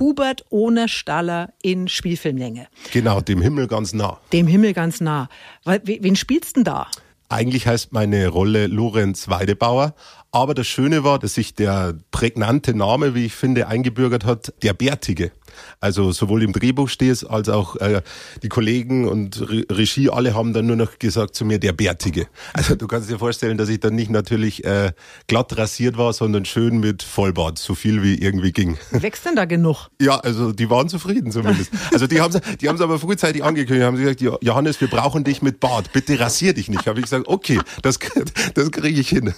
Hubert 0.00 0.44
ohne 0.50 0.88
Staller 0.88 1.52
in 1.62 1.86
Spielfilmlänge. 1.86 2.66
Genau, 2.92 3.20
dem 3.20 3.40
Himmel 3.40 3.68
ganz 3.68 3.92
nah. 3.92 4.18
Dem 4.32 4.48
Himmel 4.48 4.72
ganz 4.72 5.00
nah. 5.00 5.28
Wen 5.64 6.16
spielst 6.16 6.56
denn 6.56 6.64
da? 6.64 6.88
Eigentlich 7.32 7.66
heißt 7.66 7.94
meine 7.94 8.28
Rolle 8.28 8.66
Lorenz 8.66 9.26
Weidebauer, 9.30 9.94
aber 10.32 10.52
das 10.52 10.66
Schöne 10.66 11.02
war, 11.02 11.18
dass 11.18 11.32
sich 11.32 11.54
der 11.54 11.94
prägnante 12.10 12.74
Name, 12.74 13.14
wie 13.14 13.24
ich 13.24 13.32
finde, 13.32 13.68
eingebürgert 13.68 14.26
hat, 14.26 14.52
der 14.62 14.74
Bärtige. 14.74 15.32
Also 15.80 16.12
sowohl 16.12 16.42
im 16.42 16.52
Drehbuch 16.52 16.88
steht 16.88 17.12
es, 17.12 17.24
als 17.24 17.48
auch 17.48 17.76
äh, 17.76 18.02
die 18.42 18.48
Kollegen 18.48 19.08
und 19.08 19.40
Re 19.40 19.64
Regie, 19.70 20.10
alle 20.10 20.34
haben 20.34 20.52
dann 20.52 20.66
nur 20.66 20.76
noch 20.76 20.98
gesagt 20.98 21.34
zu 21.34 21.44
mir, 21.44 21.58
der 21.58 21.72
Bärtige. 21.72 22.26
Also 22.52 22.74
du 22.74 22.86
kannst 22.86 23.10
dir 23.10 23.18
vorstellen, 23.18 23.58
dass 23.58 23.68
ich 23.68 23.80
dann 23.80 23.94
nicht 23.94 24.10
natürlich 24.10 24.64
äh, 24.64 24.92
glatt 25.26 25.56
rasiert 25.56 25.96
war, 25.98 26.12
sondern 26.12 26.44
schön 26.44 26.80
mit 26.80 27.02
Vollbart, 27.02 27.58
so 27.58 27.74
viel 27.74 28.02
wie 28.02 28.16
irgendwie 28.16 28.52
ging. 28.52 28.78
Wächst 28.90 29.24
denn 29.24 29.36
da 29.36 29.44
genug? 29.44 29.88
Ja, 30.00 30.18
also 30.18 30.52
die 30.52 30.68
waren 30.70 30.88
zufrieden 30.88 31.30
zumindest. 31.32 31.70
Also 31.92 32.06
die 32.06 32.20
haben 32.20 32.32
die 32.60 32.68
haben 32.68 32.76
es 32.76 32.82
aber 32.82 32.98
frühzeitig 32.98 33.44
angekündigt, 33.44 33.86
haben 33.86 33.96
sie 33.96 34.02
gesagt, 34.02 34.42
Johannes, 34.42 34.80
wir 34.80 34.88
brauchen 34.88 35.24
dich 35.24 35.42
mit 35.42 35.60
Bart, 35.60 35.92
bitte 35.92 36.18
rasier 36.18 36.54
dich 36.54 36.68
nicht. 36.68 36.86
Habe 36.86 37.00
ich 37.00 37.04
gesagt, 37.04 37.28
okay, 37.28 37.60
das, 37.82 37.98
das 38.54 38.70
kriege 38.70 39.00
ich 39.00 39.08
hin. 39.08 39.34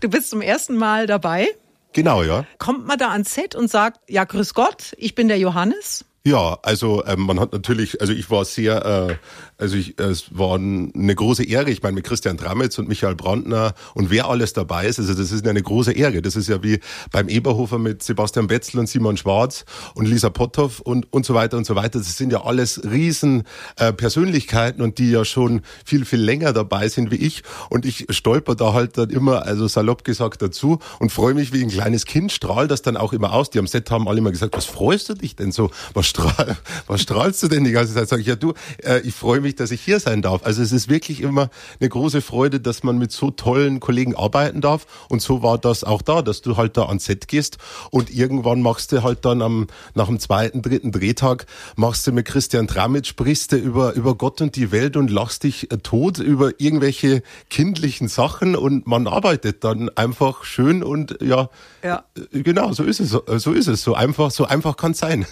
Du 0.00 0.08
bist 0.08 0.30
zum 0.30 0.40
ersten 0.40 0.76
Mal 0.76 1.06
dabei. 1.06 1.48
Genau, 1.92 2.22
ja. 2.22 2.44
Kommt 2.58 2.86
man 2.86 2.98
da 2.98 3.10
ans 3.10 3.34
Set 3.34 3.54
und 3.54 3.70
sagt, 3.70 4.00
ja, 4.08 4.24
grüß 4.24 4.54
Gott, 4.54 4.94
ich 4.98 5.14
bin 5.14 5.28
der 5.28 5.38
Johannes? 5.38 6.04
Ja, 6.24 6.58
also 6.62 7.04
ähm, 7.06 7.20
man 7.20 7.40
hat 7.40 7.52
natürlich, 7.52 8.00
also 8.00 8.12
ich 8.12 8.30
war 8.30 8.44
sehr, 8.44 8.84
äh, 8.84 9.16
also 9.58 9.76
ich, 9.76 9.98
es 9.98 10.26
war 10.30 10.54
eine 10.54 11.14
große 11.14 11.42
Ehre. 11.44 11.70
Ich 11.70 11.82
meine 11.82 11.96
mit 11.96 12.04
Christian 12.04 12.38
Tramitz 12.38 12.78
und 12.78 12.88
Michael 12.88 13.16
Brandner 13.16 13.74
und 13.94 14.10
wer 14.10 14.28
alles 14.28 14.52
dabei 14.52 14.86
ist, 14.86 15.00
also 15.00 15.14
das 15.14 15.32
ist 15.32 15.46
eine 15.46 15.62
große 15.62 15.92
Ehre. 15.92 16.22
Das 16.22 16.36
ist 16.36 16.48
ja 16.48 16.62
wie 16.62 16.78
beim 17.10 17.28
Eberhofer 17.28 17.78
mit 17.78 18.02
Sebastian 18.02 18.46
Betzel 18.46 18.78
und 18.78 18.88
Simon 18.88 19.16
Schwarz 19.16 19.64
und 19.94 20.06
Lisa 20.06 20.30
Potthoff 20.30 20.78
und 20.78 21.12
und 21.12 21.26
so 21.26 21.34
weiter 21.34 21.56
und 21.56 21.66
so 21.66 21.74
weiter. 21.74 21.98
Das 21.98 22.16
sind 22.16 22.32
ja 22.32 22.44
alles 22.44 22.82
riesen 22.84 23.42
äh, 23.76 23.92
Persönlichkeiten 23.92 24.80
und 24.80 24.98
die 24.98 25.10
ja 25.10 25.24
schon 25.24 25.62
viel 25.84 26.04
viel 26.04 26.20
länger 26.20 26.52
dabei 26.52 26.88
sind 26.88 27.10
wie 27.10 27.16
ich. 27.16 27.42
Und 27.68 27.84
ich 27.84 28.06
stolper 28.10 28.54
da 28.54 28.74
halt 28.74 28.96
dann 28.96 29.10
immer, 29.10 29.44
also 29.44 29.66
salopp 29.66 30.04
gesagt 30.04 30.40
dazu 30.40 30.78
und 31.00 31.10
freue 31.10 31.34
mich 31.34 31.52
wie 31.52 31.64
ein 31.64 31.70
kleines 31.70 32.04
Kind, 32.06 32.30
strahl 32.30 32.68
das 32.68 32.82
dann 32.82 32.96
auch 32.96 33.12
immer 33.12 33.32
aus. 33.32 33.50
Die 33.50 33.58
am 33.58 33.66
Set 33.66 33.90
haben 33.90 34.06
alle 34.06 34.18
immer 34.18 34.30
gesagt, 34.30 34.56
was 34.56 34.66
freust 34.66 35.08
du 35.08 35.14
dich 35.14 35.34
denn 35.34 35.50
so? 35.50 35.70
Was 35.94 36.06
strahl, 36.06 36.56
was 36.86 37.02
strahlst 37.02 37.42
du 37.42 37.48
denn 37.48 37.64
die 37.64 37.72
ganze 37.72 37.94
Zeit? 37.94 38.08
Sag 38.08 38.20
ich, 38.20 38.26
ja 38.26 38.36
du, 38.36 38.54
äh, 38.84 39.00
ich 39.00 39.14
freue 39.14 39.40
mich, 39.40 39.47
dass 39.56 39.70
ich 39.70 39.80
hier 39.80 40.00
sein 40.00 40.22
darf. 40.22 40.44
Also 40.44 40.62
es 40.62 40.72
ist 40.72 40.88
wirklich 40.88 41.20
immer 41.20 41.50
eine 41.80 41.88
große 41.88 42.20
Freude, 42.20 42.60
dass 42.60 42.82
man 42.82 42.98
mit 42.98 43.12
so 43.12 43.30
tollen 43.30 43.80
Kollegen 43.80 44.14
arbeiten 44.14 44.60
darf. 44.60 44.86
Und 45.08 45.22
so 45.22 45.42
war 45.42 45.58
das 45.58 45.84
auch 45.84 46.02
da, 46.02 46.22
dass 46.22 46.42
du 46.42 46.56
halt 46.56 46.76
da 46.76 46.86
ans 46.86 47.04
Set 47.04 47.28
gehst 47.28 47.58
und 47.90 48.10
irgendwann 48.10 48.62
machst 48.62 48.92
du 48.92 49.02
halt 49.02 49.24
dann 49.24 49.42
am, 49.42 49.66
nach 49.94 50.06
dem 50.06 50.18
zweiten, 50.20 50.62
dritten 50.62 50.92
Drehtag, 50.92 51.46
machst 51.76 52.06
du 52.06 52.12
mit 52.12 52.26
Christian 52.26 52.66
Tramitz, 52.66 53.08
sprichst 53.08 53.52
du 53.52 53.56
über, 53.56 53.94
über 53.94 54.14
Gott 54.14 54.40
und 54.40 54.56
die 54.56 54.72
Welt 54.72 54.96
und 54.96 55.10
lachst 55.10 55.44
dich 55.44 55.70
äh, 55.70 55.78
tot 55.78 56.18
über 56.18 56.52
irgendwelche 56.58 57.22
kindlichen 57.50 58.08
Sachen 58.08 58.56
und 58.56 58.86
man 58.86 59.06
arbeitet 59.06 59.64
dann 59.64 59.90
einfach 59.90 60.44
schön 60.44 60.82
und 60.82 61.18
ja, 61.22 61.48
ja. 61.82 62.04
Äh, 62.32 62.42
genau, 62.42 62.72
so 62.72 62.84
ist 62.84 63.00
es, 63.00 63.10
so 63.10 63.52
ist 63.52 63.68
es, 63.68 63.82
so 63.82 63.94
einfach, 63.94 64.30
so 64.30 64.44
einfach 64.44 64.76
kann 64.76 64.92
es 64.92 64.98
sein. 64.98 65.26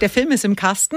Der 0.00 0.10
Film 0.10 0.30
ist 0.30 0.44
im 0.44 0.56
Kasten. 0.56 0.96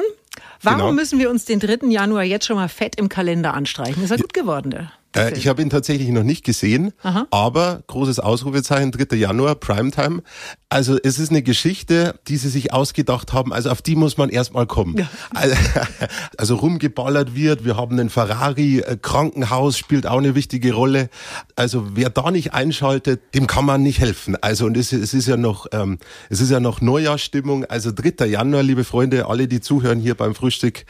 Warum 0.62 0.80
genau. 0.80 0.92
müssen 0.94 1.20
wir 1.20 1.30
uns 1.30 1.46
den 1.46 1.60
3. 1.60 1.88
Januar 1.88 2.24
jetzt 2.24 2.46
schon 2.46 2.56
mal 2.56 2.70
fett 2.70 2.98
im 2.98 3.10
Kalender 3.10 3.54
anstreichen? 3.54 4.04
Ist 4.04 4.12
er 4.12 4.18
gut 4.18 4.34
geworden, 4.34 4.72
der? 4.72 4.92
Äh, 5.16 5.34
ich 5.38 5.48
habe 5.48 5.62
ihn 5.62 5.70
tatsächlich 5.70 6.10
noch 6.10 6.24
nicht 6.24 6.44
gesehen, 6.44 6.94
Aha. 7.02 7.28
aber 7.32 7.82
großes 7.88 8.20
Ausrufezeichen, 8.20 8.92
3. 8.92 9.16
Januar, 9.16 9.56
Primetime. 9.56 10.22
Also 10.70 11.00
es 11.02 11.18
ist 11.18 11.32
eine 11.32 11.42
Geschichte, 11.42 12.20
die 12.28 12.38
sie 12.38 12.50
sich 12.50 12.74
ausgedacht 12.74 13.34
haben, 13.34 13.52
also 13.52 13.72
auf 13.72 13.82
die 13.82 13.96
muss 13.96 14.18
man 14.18 14.30
erstmal 14.30 14.68
kommen. 14.68 14.98
Ja. 14.98 15.10
Also, 15.34 15.56
also 16.38 16.56
rumgeballert 16.58 17.34
wird, 17.36 17.66
wir 17.66 17.76
haben 17.76 18.00
einen 18.00 18.10
Ferrari, 18.10 18.80
äh, 18.80 18.98
Krankenhaus 19.02 19.78
spielt 19.78 20.06
auch 20.06 20.20
eine 20.20 20.36
wichtige 20.36 20.74
Rolle. 20.74 21.10
Also 21.56 21.88
wer 21.96 22.12
da 22.12 22.30
nicht 22.30 22.54
einschaltet, 22.54 23.34
dem 23.34 23.48
kann 23.48 23.66
man 23.66 23.82
nicht 23.82 24.00
helfen. 24.00 24.36
Also 24.42 24.68
und 24.68 24.78
es, 24.78 24.94
es 24.94 25.16
ist 25.16 25.28
ja 25.28 25.38
noch, 25.38 25.66
ähm, 25.72 25.98
es 26.30 26.40
ist 26.40 26.52
ja 26.52 26.60
noch 26.60 26.82
Neujahrsstimmung, 26.82 27.66
also 27.66 27.92
3. 27.92 28.28
Januar, 28.28 28.62
liebe 28.62 28.84
Freunde, 28.84 29.28
alle, 29.28 29.48
die 29.48 29.62
zuhören 29.62 30.00
hier 30.00 30.14
beim 30.14 30.36
Frühstück, 30.36 30.86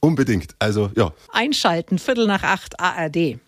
unbedingt. 0.00 0.56
Also 0.58 0.90
ja. 0.96 1.12
Einschalten, 1.32 2.00
Viertel 2.00 2.26
nach 2.26 2.42
acht 2.42 2.80
ARD. 2.80 3.38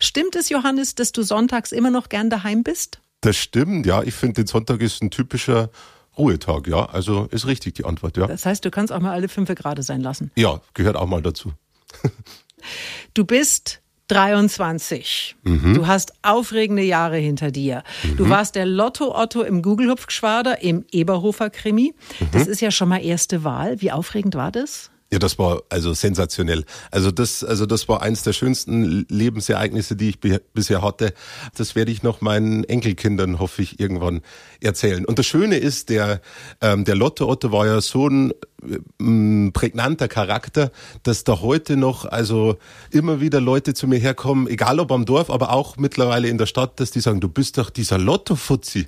Stimmt 0.00 0.36
es, 0.36 0.48
Johannes, 0.48 0.94
dass 0.94 1.12
du 1.12 1.22
sonntags 1.22 1.72
immer 1.72 1.90
noch 1.90 2.08
gern 2.08 2.30
daheim 2.30 2.62
bist? 2.62 3.00
Das 3.20 3.36
stimmt, 3.36 3.86
ja. 3.86 4.02
Ich 4.02 4.14
finde, 4.14 4.42
den 4.42 4.46
Sonntag 4.46 4.80
ist 4.80 5.02
ein 5.02 5.10
typischer 5.10 5.70
Ruhetag, 6.16 6.66
ja. 6.66 6.86
Also 6.86 7.26
ist 7.30 7.46
richtig 7.46 7.74
die 7.74 7.84
Antwort, 7.84 8.16
ja. 8.16 8.26
Das 8.26 8.46
heißt, 8.46 8.64
du 8.64 8.70
kannst 8.70 8.92
auch 8.92 9.00
mal 9.00 9.12
alle 9.12 9.28
fünf 9.28 9.48
gerade 9.54 9.82
sein 9.82 10.00
lassen. 10.00 10.30
Ja, 10.36 10.60
gehört 10.74 10.96
auch 10.96 11.06
mal 11.06 11.22
dazu. 11.22 11.52
du 13.14 13.24
bist 13.24 13.80
23. 14.08 15.36
Du 15.42 15.86
hast 15.88 16.12
aufregende 16.22 16.82
Jahre 16.82 17.16
hinter 17.16 17.50
dir. 17.50 17.82
Du 18.16 18.28
warst 18.28 18.54
der 18.54 18.64
Lotto-Otto 18.64 19.42
im 19.42 19.62
Gugelhupfgeschwader, 19.62 20.62
im 20.62 20.84
Eberhofer-Krimi. 20.92 21.92
Das 22.30 22.46
ist 22.46 22.60
ja 22.60 22.70
schon 22.70 22.88
mal 22.88 23.04
erste 23.04 23.42
Wahl. 23.42 23.80
Wie 23.80 23.90
aufregend 23.90 24.36
war 24.36 24.52
das? 24.52 24.90
Ja, 25.12 25.20
das 25.20 25.38
war 25.38 25.62
also 25.68 25.94
sensationell. 25.94 26.64
Also 26.90 27.10
das, 27.10 27.44
also 27.44 27.64
das 27.64 27.88
war 27.88 28.02
eins 28.02 28.22
der 28.22 28.32
schönsten 28.32 29.06
Lebensereignisse, 29.08 29.94
die 29.94 30.08
ich 30.10 30.20
bisher 30.20 30.82
hatte. 30.82 31.14
Das 31.56 31.76
werde 31.76 31.92
ich 31.92 32.02
noch 32.02 32.20
meinen 32.20 32.64
Enkelkindern, 32.64 33.38
hoffe 33.38 33.62
ich, 33.62 33.78
irgendwann 33.78 34.22
erzählen. 34.60 35.04
Und 35.04 35.18
das 35.18 35.26
Schöne 35.26 35.58
ist, 35.58 35.90
der, 35.90 36.20
ähm, 36.60 36.84
der 36.84 36.96
Lotto 36.96 37.28
Otto 37.28 37.52
war 37.52 37.66
ja 37.66 37.80
so 37.80 38.08
ein 38.08 38.32
ähm, 39.00 39.50
prägnanter 39.52 40.08
Charakter, 40.08 40.72
dass 41.02 41.24
da 41.24 41.40
heute 41.40 41.76
noch 41.76 42.04
also 42.04 42.56
immer 42.90 43.20
wieder 43.20 43.40
Leute 43.40 43.74
zu 43.74 43.86
mir 43.86 43.98
herkommen, 43.98 44.48
egal 44.48 44.80
ob 44.80 44.90
am 44.90 45.04
Dorf, 45.04 45.30
aber 45.30 45.52
auch 45.52 45.76
mittlerweile 45.76 46.28
in 46.28 46.38
der 46.38 46.46
Stadt, 46.46 46.80
dass 46.80 46.90
die 46.90 47.00
sagen, 47.00 47.20
du 47.20 47.28
bist 47.28 47.58
doch 47.58 47.70
dieser 47.70 47.98
Lotto-Fuzzi. 47.98 48.86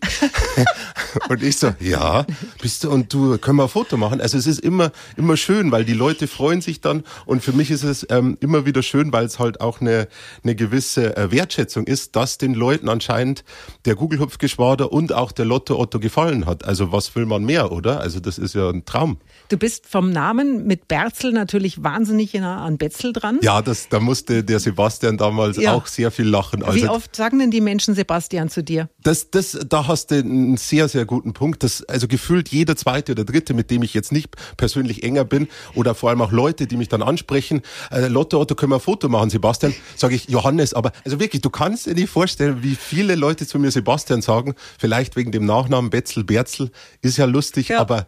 und 1.29 1.43
ich 1.43 1.59
so, 1.59 1.75
ja, 1.81 2.27
bist 2.61 2.85
du 2.85 2.91
und 2.91 3.13
du 3.13 3.39
können 3.39 3.59
wir 3.59 3.65
ein 3.65 3.69
Foto 3.69 3.97
machen. 3.97 4.21
Also 4.21 4.37
es 4.37 4.47
ist 4.47 4.61
immer 4.61 4.91
immer 5.17 5.37
schön, 5.37 5.71
weil 5.71 5.85
die 5.85 5.95
Leute 5.95 6.08
freuen 6.17 6.61
sich 6.61 6.81
dann 6.81 7.05
und 7.27 7.43
für 7.43 7.53
mich 7.53 7.71
ist 7.71 7.85
es 7.85 8.07
ähm, 8.11 8.37
immer 8.41 8.67
wieder 8.67 8.83
schön, 8.83 9.13
weil 9.13 9.27
es 9.27 9.39
halt 9.39 9.61
auch 9.61 9.81
eine 9.81 10.09
eine 10.43 10.55
gewisse 10.55 11.17
äh, 11.17 11.31
Wertschätzung 11.31 11.87
ist, 11.87 12.17
dass 12.17 12.39
den 12.39 12.55
Leuten 12.55 12.89
anscheinend 12.89 13.45
der 13.85 13.95
Gugelhupfgeschwader 13.95 14.93
und 14.93 15.13
auch 15.13 15.33
der 15.33 15.45
Lotto 15.45 15.79
Otto 15.79 16.01
gefallen 16.01 16.47
hat. 16.47 16.65
Also 16.65 16.93
was 16.93 17.15
will 17.15 17.27
man 17.27 17.45
mehr, 17.45 17.73
oder? 17.73 18.01
Also 18.01 18.21
das 18.21 18.39
ist 18.39 18.55
ja 18.55 18.71
ein 18.71 18.85
Traum. 18.85 19.19
Du 19.49 19.57
bist 19.57 19.87
vom 19.87 20.11
Namen 20.11 20.67
mit 20.67 20.89
Berzel 20.89 21.33
natürlich 21.33 21.83
wahnsinnig 21.83 22.35
nah 22.35 22.65
an 22.65 22.79
Betzel 22.79 23.13
dran. 23.13 23.39
Ja, 23.43 23.63
das, 23.63 23.89
da 23.89 24.01
musste 24.01 24.45
der 24.45 24.61
Sebastian 24.61 25.17
damals 25.17 25.57
ja. 25.57 25.73
auch 25.73 25.87
sehr 25.87 26.11
viel 26.11 26.27
lachen. 26.27 26.63
Also, 26.63 26.79
Wie 26.79 26.89
oft 26.89 27.15
sagen 27.17 27.39
denn 27.39 27.51
die 27.51 27.61
Menschen 27.61 27.95
Sebastian 27.95 28.49
zu 28.49 28.63
dir? 28.63 28.89
Das, 29.03 29.31
das, 29.31 29.59
da 29.69 29.87
hast 29.87 30.11
du 30.11 30.17
einen 30.17 30.57
sehr, 30.57 30.89
sehr 30.89 31.05
guten 31.05 31.33
Punkt. 31.33 31.63
Das, 31.63 31.83
also 31.85 32.09
gefühlt 32.09 32.49
jeder 32.49 32.77
zweite 32.77 33.13
oder 33.13 33.25
dritte, 33.25 33.55
mit 33.55 33.71
dem 33.71 33.83
ich 33.83 33.95
jetzt 33.95 34.13
nicht 34.13 34.29
persönlich 34.57 35.03
enger 35.03 35.25
bin 35.25 35.49
oder 35.75 35.95
vor 35.99 36.11
allem 36.11 36.23
auch 36.23 36.33
Leute, 36.33 36.67
die 36.67 36.77
mich 36.77 36.89
dann 36.89 37.03
ansprechen, 37.03 37.63
äh, 37.91 38.09
Lotte, 38.09 38.39
Otto, 38.39 38.55
können 38.55 38.73
wir 38.73 38.77
ein 38.77 38.81
Foto 38.81 39.09
machen, 39.09 39.31
Sebastian? 39.31 39.75
Sage 39.97 40.15
ich, 40.15 40.29
Johannes, 40.29 40.75
aber 40.75 40.93
also 41.05 41.21
wirklich, 41.21 41.43
du 41.43 41.51
kannst 41.51 41.87
dir 41.87 41.95
nicht 41.95 42.11
vorstellen, 42.11 42.63
wie 42.63 42.75
viele 42.75 43.15
Leute 43.15 43.47
zu 43.47 43.59
mir 43.59 43.71
Sebastian 43.71 44.23
sagen, 44.23 44.55
vielleicht 44.79 45.17
wegen 45.17 45.33
dem 45.33 45.45
Nachnamen 45.45 45.91
Betzel, 45.91 46.25
Berzel, 46.25 46.71
ist 47.03 47.19
ja 47.19 47.25
lustig, 47.25 47.69
ja. 47.69 47.81
aber 47.81 48.07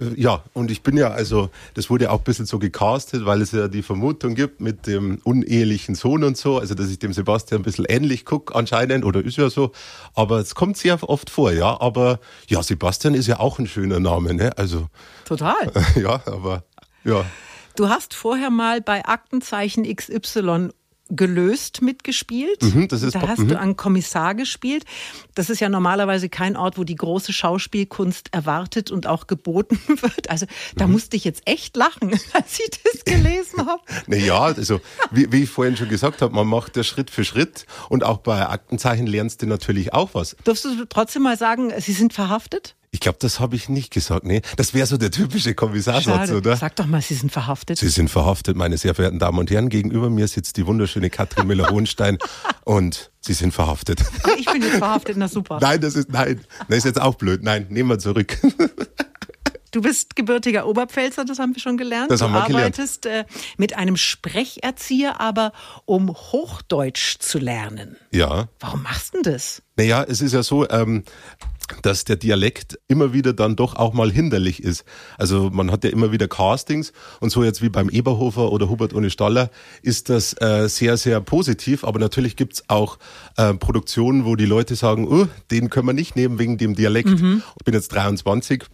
äh, 0.00 0.20
ja, 0.20 0.42
und 0.52 0.70
ich 0.70 0.82
bin 0.82 0.96
ja, 0.96 1.10
also, 1.10 1.50
das 1.74 1.90
wurde 1.90 2.04
ja 2.04 2.10
auch 2.10 2.18
ein 2.18 2.24
bisschen 2.24 2.46
so 2.46 2.58
gecastet, 2.58 3.26
weil 3.26 3.42
es 3.42 3.52
ja 3.52 3.68
die 3.68 3.82
Vermutung 3.82 4.34
gibt 4.34 4.60
mit 4.60 4.86
dem 4.86 5.20
unehelichen 5.24 5.94
Sohn 5.94 6.24
und 6.24 6.36
so, 6.36 6.58
also 6.58 6.74
dass 6.74 6.90
ich 6.90 6.98
dem 6.98 7.12
Sebastian 7.12 7.60
ein 7.60 7.64
bisschen 7.64 7.86
ähnlich 7.86 8.24
gucke 8.24 8.54
anscheinend, 8.54 9.04
oder 9.04 9.24
ist 9.24 9.36
ja 9.36 9.50
so. 9.50 9.72
Aber 10.14 10.38
es 10.38 10.54
kommt 10.54 10.76
sehr 10.76 10.96
oft 11.08 11.30
vor, 11.30 11.52
ja. 11.52 11.80
Aber 11.80 12.20
ja, 12.48 12.62
Sebastian 12.62 13.14
ist 13.14 13.26
ja 13.26 13.40
auch 13.40 13.58
ein 13.58 13.66
schöner 13.66 14.00
Name, 14.00 14.34
ne? 14.34 14.56
Also. 14.56 14.88
Total. 15.24 15.54
Ja, 15.96 16.20
aber 16.26 16.64
ja. 17.06 17.24
Du 17.76 17.88
hast 17.90 18.14
vorher 18.14 18.50
mal 18.50 18.80
bei 18.80 19.04
Aktenzeichen 19.04 19.84
XY 19.84 20.70
gelöst 21.08 21.82
mitgespielt. 21.82 22.62
Mhm, 22.62 22.88
das 22.88 23.02
ist 23.02 23.14
da 23.14 23.28
hast 23.28 23.40
mhm. 23.40 23.48
du 23.48 23.58
einen 23.58 23.76
Kommissar 23.76 24.34
gespielt. 24.34 24.84
Das 25.34 25.50
ist 25.50 25.60
ja 25.60 25.68
normalerweise 25.68 26.28
kein 26.28 26.56
Ort, 26.56 26.78
wo 26.78 26.84
die 26.84 26.96
große 26.96 27.32
Schauspielkunst 27.32 28.34
erwartet 28.34 28.90
und 28.90 29.06
auch 29.06 29.26
geboten 29.26 29.78
wird. 30.00 30.30
Also 30.30 30.46
da 30.74 30.86
mhm. 30.86 30.94
musste 30.94 31.16
ich 31.16 31.24
jetzt 31.24 31.42
echt 31.44 31.76
lachen, 31.76 32.10
als 32.32 32.58
ich 32.58 32.70
das 32.82 33.04
gelesen 33.04 33.66
habe. 33.66 33.82
naja, 34.06 34.40
also 34.40 34.80
wie, 35.12 35.30
wie 35.30 35.44
ich 35.44 35.50
vorhin 35.50 35.76
schon 35.76 35.88
gesagt 35.88 36.22
habe, 36.22 36.34
man 36.34 36.46
macht 36.46 36.76
das 36.76 36.86
Schritt 36.86 37.10
für 37.10 37.24
Schritt 37.24 37.66
und 37.88 38.02
auch 38.02 38.18
bei 38.18 38.48
Aktenzeichen 38.48 39.06
lernst 39.06 39.42
du 39.42 39.46
natürlich 39.46 39.92
auch 39.92 40.14
was. 40.14 40.36
Darfst 40.44 40.64
du 40.64 40.84
trotzdem 40.86 41.22
mal 41.22 41.36
sagen, 41.36 41.72
Sie 41.78 41.92
sind 41.92 42.14
verhaftet? 42.14 42.74
Ich 42.96 43.00
glaube, 43.00 43.18
das 43.20 43.40
habe 43.40 43.56
ich 43.56 43.68
nicht 43.68 43.92
gesagt. 43.92 44.24
Nee, 44.24 44.40
das 44.56 44.72
wäre 44.72 44.86
so 44.86 44.96
der 44.96 45.10
typische 45.10 45.54
Kommissarssatz, 45.54 46.30
oder? 46.30 46.56
Sag 46.56 46.76
doch 46.76 46.86
mal, 46.86 47.02
Sie 47.02 47.12
sind 47.12 47.30
verhaftet. 47.30 47.76
Sie 47.76 47.90
sind 47.90 48.08
verhaftet, 48.08 48.56
meine 48.56 48.78
sehr 48.78 48.94
verehrten 48.94 49.18
Damen 49.18 49.38
und 49.38 49.50
Herren. 49.50 49.68
Gegenüber 49.68 50.08
mir 50.08 50.26
sitzt 50.28 50.56
die 50.56 50.66
wunderschöne 50.66 51.10
Katrin 51.10 51.46
Müller-Hohenstein 51.46 52.16
und 52.64 53.10
Sie 53.20 53.34
sind 53.34 53.52
verhaftet. 53.52 54.02
Ich 54.38 54.46
bin 54.46 54.62
jetzt 54.62 54.78
verhaftet, 54.78 55.18
na 55.18 55.28
super. 55.28 55.58
Nein, 55.60 55.82
das 55.82 55.94
ist, 55.94 56.08
nein, 56.10 56.40
das 56.68 56.78
ist 56.78 56.84
jetzt 56.84 57.00
auch 57.02 57.16
blöd. 57.16 57.42
Nein, 57.42 57.66
nehmen 57.68 57.90
wir 57.90 57.98
zurück. 57.98 58.38
Du 59.76 59.82
bist 59.82 60.16
gebürtiger 60.16 60.66
Oberpfälzer, 60.66 61.26
das 61.26 61.38
haben 61.38 61.54
wir 61.54 61.60
schon 61.60 61.76
gelernt. 61.76 62.10
Das 62.10 62.22
haben 62.22 62.32
wir 62.32 62.46
du 62.46 62.56
arbeitest 62.56 63.02
gelernt. 63.02 63.28
Äh, 63.28 63.32
mit 63.58 63.76
einem 63.76 63.98
Sprecherzieher, 63.98 65.20
aber 65.20 65.52
um 65.84 66.08
Hochdeutsch 66.08 67.18
zu 67.18 67.38
lernen. 67.38 67.98
Ja. 68.10 68.48
Warum 68.58 68.84
machst 68.84 69.12
du 69.12 69.20
denn 69.20 69.34
das? 69.34 69.60
Naja, 69.76 70.02
es 70.02 70.22
ist 70.22 70.32
ja 70.32 70.42
so, 70.42 70.66
ähm, 70.70 71.04
dass 71.82 72.04
der 72.04 72.16
Dialekt 72.16 72.78
immer 72.88 73.12
wieder 73.12 73.34
dann 73.34 73.54
doch 73.54 73.76
auch 73.76 73.92
mal 73.92 74.10
hinderlich 74.10 74.62
ist. 74.62 74.86
Also 75.18 75.50
man 75.50 75.70
hat 75.70 75.84
ja 75.84 75.90
immer 75.90 76.10
wieder 76.10 76.26
Castings 76.26 76.94
und 77.20 77.28
so 77.28 77.44
jetzt 77.44 77.60
wie 77.60 77.68
beim 77.68 77.90
Eberhofer 77.90 78.50
oder 78.52 78.70
Hubert 78.70 78.94
ohne 78.94 79.10
Staller 79.10 79.50
ist 79.82 80.08
das 80.08 80.40
äh, 80.40 80.70
sehr, 80.70 80.96
sehr 80.96 81.20
positiv. 81.20 81.84
Aber 81.84 81.98
natürlich 81.98 82.36
gibt's 82.36 82.64
auch 82.68 82.98
äh, 83.36 83.52
Produktionen, 83.52 84.24
wo 84.24 84.36
die 84.36 84.46
Leute 84.46 84.74
sagen, 84.74 85.06
oh, 85.06 85.28
den 85.50 85.68
können 85.68 85.88
wir 85.88 85.92
nicht 85.92 86.16
nehmen 86.16 86.38
wegen 86.38 86.56
dem 86.56 86.74
Dialekt. 86.74 87.10
Mhm. 87.10 87.42
Ich 87.58 87.64
bin 87.66 87.74
jetzt 87.74 87.88
23 87.88 88.64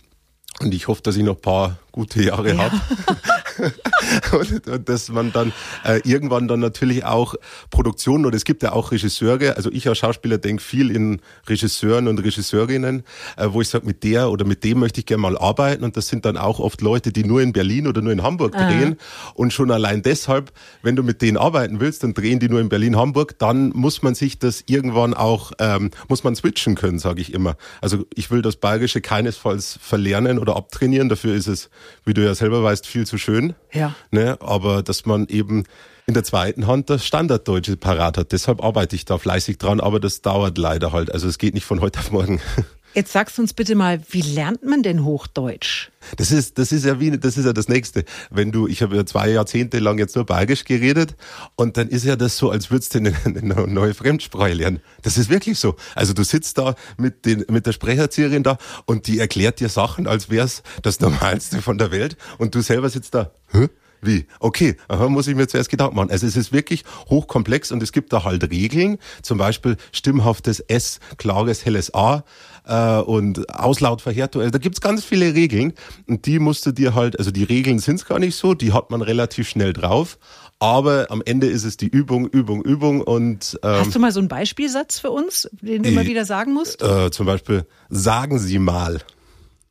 und 0.63 0.75
ich 0.75 0.89
hoffe, 0.89 1.03
dass 1.03 1.17
ich 1.17 1.25
noch 1.25 1.37
ein 1.37 1.41
paar 1.41 1.77
gute 1.91 2.23
Jahre 2.23 2.55
ja. 2.55 2.59
habe. 2.59 2.81
und, 4.33 4.69
und, 4.69 4.89
dass 4.89 5.09
man 5.09 5.33
dann 5.33 5.53
äh, 5.85 6.01
irgendwann 6.05 6.49
dann 6.49 6.61
natürlich 6.61 7.05
auch 7.05 7.35
Produktionen 7.71 8.27
oder 8.27 8.37
es 8.37 8.45
gibt 8.45 8.63
ja 8.63 8.73
auch 8.73 8.93
Regisseure, 8.93 9.57
also 9.57 9.71
ich 9.71 9.89
als 9.89 9.99
Schauspieler 9.99 10.39
denke 10.39 10.63
viel 10.63 10.91
in 10.91 11.21
Regisseuren 11.47 12.09
und 12.09 12.19
Regisseurinnen, 12.19 13.03
äh, 13.37 13.49
wo 13.51 13.61
ich 13.61 13.69
sage, 13.69 13.87
mit 13.87 14.05
der 14.05 14.31
oder 14.31 14.45
mit 14.45 14.65
dem 14.65 14.81
möchte 14.81 15.01
ich 15.01 15.07
gerne 15.07 15.23
mal 15.23 15.39
arbeiten 15.39 15.85
und 15.85 15.97
das 15.97 16.09
sind 16.09 16.25
dann 16.25 16.37
auch 16.37 16.61
oft 16.61 16.81
Leute, 16.81 17.13
die 17.13 17.25
nur 17.25 17.43
in 17.43 17.53
Berlin 17.53 17.87
oder 17.87 18.03
nur 18.03 18.13
in 18.13 18.23
Hamburg 18.23 18.53
drehen 18.53 18.97
Aha. 18.99 19.33
und 19.35 19.53
schon 19.53 19.71
allein 19.71 20.03
deshalb, 20.03 20.53
wenn 20.83 20.97
du 20.97 21.03
mit 21.03 21.23
denen 21.23 21.37
arbeiten 21.37 21.81
willst, 21.81 22.03
dann 22.03 22.15
drehen 22.15 22.39
die 22.39 22.49
nur 22.49 22.61
in 22.61 22.69
Berlin, 22.69 22.97
Hamburg, 22.97 23.39
dann 23.39 23.71
muss 23.71 24.03
man 24.03 24.15
sich 24.15 24.39
das 24.39 24.65
irgendwann 24.67 25.15
auch, 25.15 25.53
ähm, 25.59 25.91
muss 26.09 26.25
man 26.25 26.35
switchen 26.35 26.75
können, 26.75 26.99
sage 26.99 27.21
ich 27.21 27.33
immer. 27.33 27.57
Also 27.81 28.05
ich 28.15 28.31
will 28.31 28.43
das 28.43 28.57
Bayerische 28.57 29.01
keinesfalls 29.01 29.79
verlernen 29.81 30.39
oder 30.39 30.57
abtrainieren, 30.57 31.09
dafür 31.09 31.35
ist 31.35 31.47
es 31.47 31.71
wie 32.05 32.15
du 32.15 32.25
ja 32.25 32.35
selber 32.35 32.63
weißt, 32.63 32.87
viel 32.87 33.07
zu 33.07 33.19
schön. 33.19 33.42
Ja. 33.73 33.95
Ne? 34.11 34.39
Aber 34.41 34.83
dass 34.83 35.07
man 35.07 35.27
eben 35.29 35.65
in 36.07 36.15
der 36.15 36.25
zweiten 36.25 36.67
Hand 36.67 36.91
das 36.91 37.07
Standarddeutsche 37.07 37.77
parat 37.77 38.19
hat. 38.19 38.33
Deshalb 38.33 38.63
arbeite 38.63 38.97
ich 38.97 39.05
da 39.05 39.19
fleißig 39.19 39.59
dran, 39.59 39.81
aber 39.81 40.01
das 40.01 40.21
dauert 40.21 40.59
leider 40.59 40.93
halt. 40.93 41.13
Also 41.13 41.29
es 41.29 41.39
geht 41.39 41.55
nicht 41.55 41.65
von 41.65 41.81
heute 41.81 42.01
auf 42.01 42.11
morgen. 42.11 42.41
Jetzt 42.95 43.13
sagst 43.13 43.39
du 43.39 43.43
uns 43.43 43.55
bitte 43.55 43.75
mal, 43.75 44.01
wie 44.11 44.21
lernt 44.21 44.65
man 44.65 44.83
denn 44.83 45.05
Hochdeutsch? 45.05 45.89
Das 46.17 46.31
ist, 46.31 46.59
das 46.59 46.73
ist 46.73 46.85
ja 46.85 47.01
wie, 47.01 47.17
das 47.19 47.39
ist 47.39 47.47
ja 47.47 47.53
das 47.53 47.69
Nächste. 47.69 48.05
Wenn 48.31 48.53
du, 48.53 48.67
ich 48.67 48.83
habe 48.83 48.97
ja 48.97 49.07
zwei 49.07 49.31
Jahrzehnte 49.31 49.79
lang 49.79 49.99
jetzt 49.99 50.15
nur 50.15 50.27
Bayerisch 50.27 50.65
geredet 50.65 51.15
und 51.57 51.77
dann 51.77 51.89
ist 51.89 52.05
ja 52.05 52.17
das 52.17 52.37
so, 52.37 52.51
als 52.51 52.71
würdest 52.71 52.95
du 52.95 52.99
eine, 52.99 53.15
eine 53.25 53.67
neue 53.67 53.95
Fremdsprache 53.95 54.53
lernen. 54.53 54.81
Das 55.03 55.17
ist 55.17 55.31
wirklich 55.31 55.59
so. 55.59 55.77
Also 55.95 56.13
du 56.13 56.23
sitzt 56.23 56.59
da 56.59 56.75
mit 56.99 57.25
den, 57.25 57.45
mit 57.49 57.67
der 57.67 57.73
Sprecherzieherin 57.73 58.43
da 58.43 58.59
und 58.85 59.07
die 59.07 59.19
erklärt 59.19 59.61
dir 59.61 59.69
Sachen, 59.69 60.07
als 60.07 60.29
wär's 60.29 60.63
das 60.83 61.01
Normalste 61.01 61.63
von 61.63 61.79
der 61.79 61.91
Welt 61.93 62.17
und 62.39 62.55
du 62.55 62.61
selber 62.61 62.91
sitzt 62.91 63.15
da, 63.15 63.31
Hä? 63.53 63.69
Wie? 64.05 64.27
Okay, 64.41 64.77
aha, 64.89 65.09
muss 65.09 65.29
ich 65.29 65.37
mir 65.37 65.47
zuerst 65.47 65.71
Gedanken 65.71 65.95
machen. 65.95 66.11
Also 66.11 66.27
es 66.27 66.37
ist 66.37 66.53
wirklich 66.53 66.83
hochkomplex 67.09 67.71
und 67.71 67.81
es 67.85 67.93
gibt 67.93 68.13
da 68.13 68.25
halt 68.25 68.51
Regeln, 68.51 68.99
zum 69.23 69.39
Beispiel 69.39 69.77
stimmhaftes 69.93 70.59
S, 70.59 70.99
klares 71.19 71.65
helles 71.65 71.95
A 71.95 72.25
äh, 72.67 73.01
und 73.01 73.49
Auslautverhärtung. 73.49 74.43
Also 74.43 74.51
da 74.51 74.59
gibt's 74.59 74.81
ganz 74.81 75.05
viele 75.05 75.35
Regeln 75.35 75.75
und 76.09 76.27
die 76.27 76.41
musst 76.41 76.67
du 76.67 76.73
dir 76.73 76.97
halt, 76.97 77.17
also 77.21 77.31
die 77.31 77.45
Regeln 77.45 77.79
sind's 77.79 78.05
gar 78.05 78.19
nicht 78.19 78.35
so, 78.35 78.55
die 78.55 78.73
hat 78.73 78.91
man 78.91 79.03
relativ 79.03 79.49
schnell 79.49 79.73
drauf. 79.73 80.19
Aber 80.59 81.07
am 81.11 81.23
Ende 81.25 81.47
ist 81.47 81.63
es 81.63 81.77
die 81.77 81.89
Übung, 81.89 82.27
Übung, 82.27 82.63
Übung 82.63 83.03
und 83.03 83.59
ähm, 83.63 83.71
Hast 83.71 83.95
du 83.95 84.01
mal 84.01 84.11
so 84.11 84.19
einen 84.19 84.29
Beispielsatz 84.29 84.99
für 84.99 85.11
uns, 85.11 85.49
den 85.61 85.85
du 85.85 85.91
immer 85.91 86.07
wieder 86.07 86.25
sagen 86.25 86.53
musst? 86.53 86.83
Äh, 86.83 87.11
zum 87.13 87.27
Beispiel, 87.27 87.67
sagen 87.89 88.41
Sie 88.41 88.59
mal. 88.59 89.01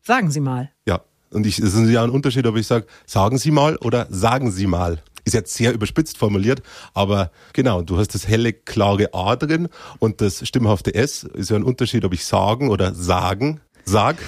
Sagen 0.02 0.32
Sie 0.32 0.40
mal. 0.40 0.72
Ja. 0.86 1.02
Und 1.32 1.46
ich, 1.46 1.60
es 1.60 1.74
ist 1.74 1.90
ja 1.90 2.04
ein 2.04 2.10
Unterschied, 2.10 2.46
ob 2.46 2.58
ich 2.58 2.68
sage, 2.68 2.86
sagen 3.06 3.38
Sie 3.38 3.52
mal 3.52 3.78
oder 3.78 4.08
sagen 4.10 4.52
Sie 4.52 4.68
mal. 4.68 5.02
Ist 5.24 5.34
jetzt 5.34 5.54
sehr 5.54 5.74
überspitzt 5.74 6.18
formuliert, 6.18 6.64
aber 6.96 7.32
genau, 7.54 7.84
du 7.84 7.98
hast 7.98 8.16
das 8.16 8.28
helle, 8.28 8.54
klare 8.54 9.14
A 9.14 9.36
drin 9.36 9.70
und 10.00 10.20
das 10.20 10.48
stimmhafte 10.48 10.96
S. 10.96 11.24
Ist 11.24 11.52
ja 11.52 11.58
ein 11.58 11.64
Unterschied, 11.64 12.04
ob 12.06 12.14
ich 12.14 12.26
sagen 12.26 12.70
oder 12.70 12.94
sagen 12.94 13.62
sag. 13.86 14.18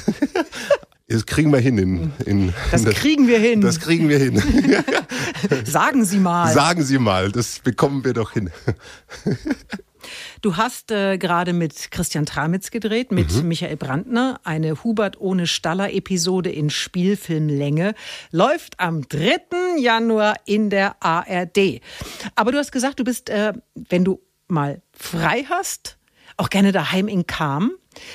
Das 1.09 1.27
kriegen 1.27 1.51
wir 1.51 1.59
hin. 1.59 1.77
In, 1.77 2.13
in, 2.25 2.53
das 2.71 2.85
kriegen 2.85 3.27
wir 3.27 3.37
hin. 3.37 3.61
Das 3.61 3.79
kriegen 3.79 4.09
wir 4.09 4.17
hin. 4.17 4.41
Sagen 5.65 6.05
Sie 6.05 6.17
mal. 6.17 6.51
Sagen 6.51 6.81
Sie 6.81 6.97
mal, 6.97 7.31
das 7.31 7.59
bekommen 7.59 8.03
wir 8.03 8.13
doch 8.13 8.31
hin. 8.31 8.49
Du 10.41 10.57
hast 10.57 10.91
äh, 10.91 11.17
gerade 11.17 11.53
mit 11.53 11.91
Christian 11.91 12.25
Tramitz 12.25 12.71
gedreht, 12.71 13.11
mit 13.11 13.31
Mhm. 13.33 13.47
Michael 13.47 13.77
Brandner, 13.77 14.39
eine 14.43 14.83
Hubert 14.83 15.19
ohne 15.19 15.47
Staller-Episode 15.47 16.51
in 16.51 16.69
Spielfilmlänge. 16.69 17.93
Läuft 18.31 18.79
am 18.79 19.07
3. 19.07 19.77
Januar 19.79 20.35
in 20.45 20.69
der 20.69 20.95
ARD. 21.03 21.81
Aber 22.35 22.51
du 22.51 22.57
hast 22.57 22.71
gesagt, 22.71 22.99
du 22.99 23.03
bist, 23.03 23.29
äh, 23.29 23.53
wenn 23.75 24.03
du 24.03 24.19
mal 24.47 24.81
frei 24.93 25.45
hast, 25.49 25.97
auch 26.37 26.49
gerne 26.49 26.71
daheim 26.71 27.07
in 27.07 27.27
Kam. 27.27 27.71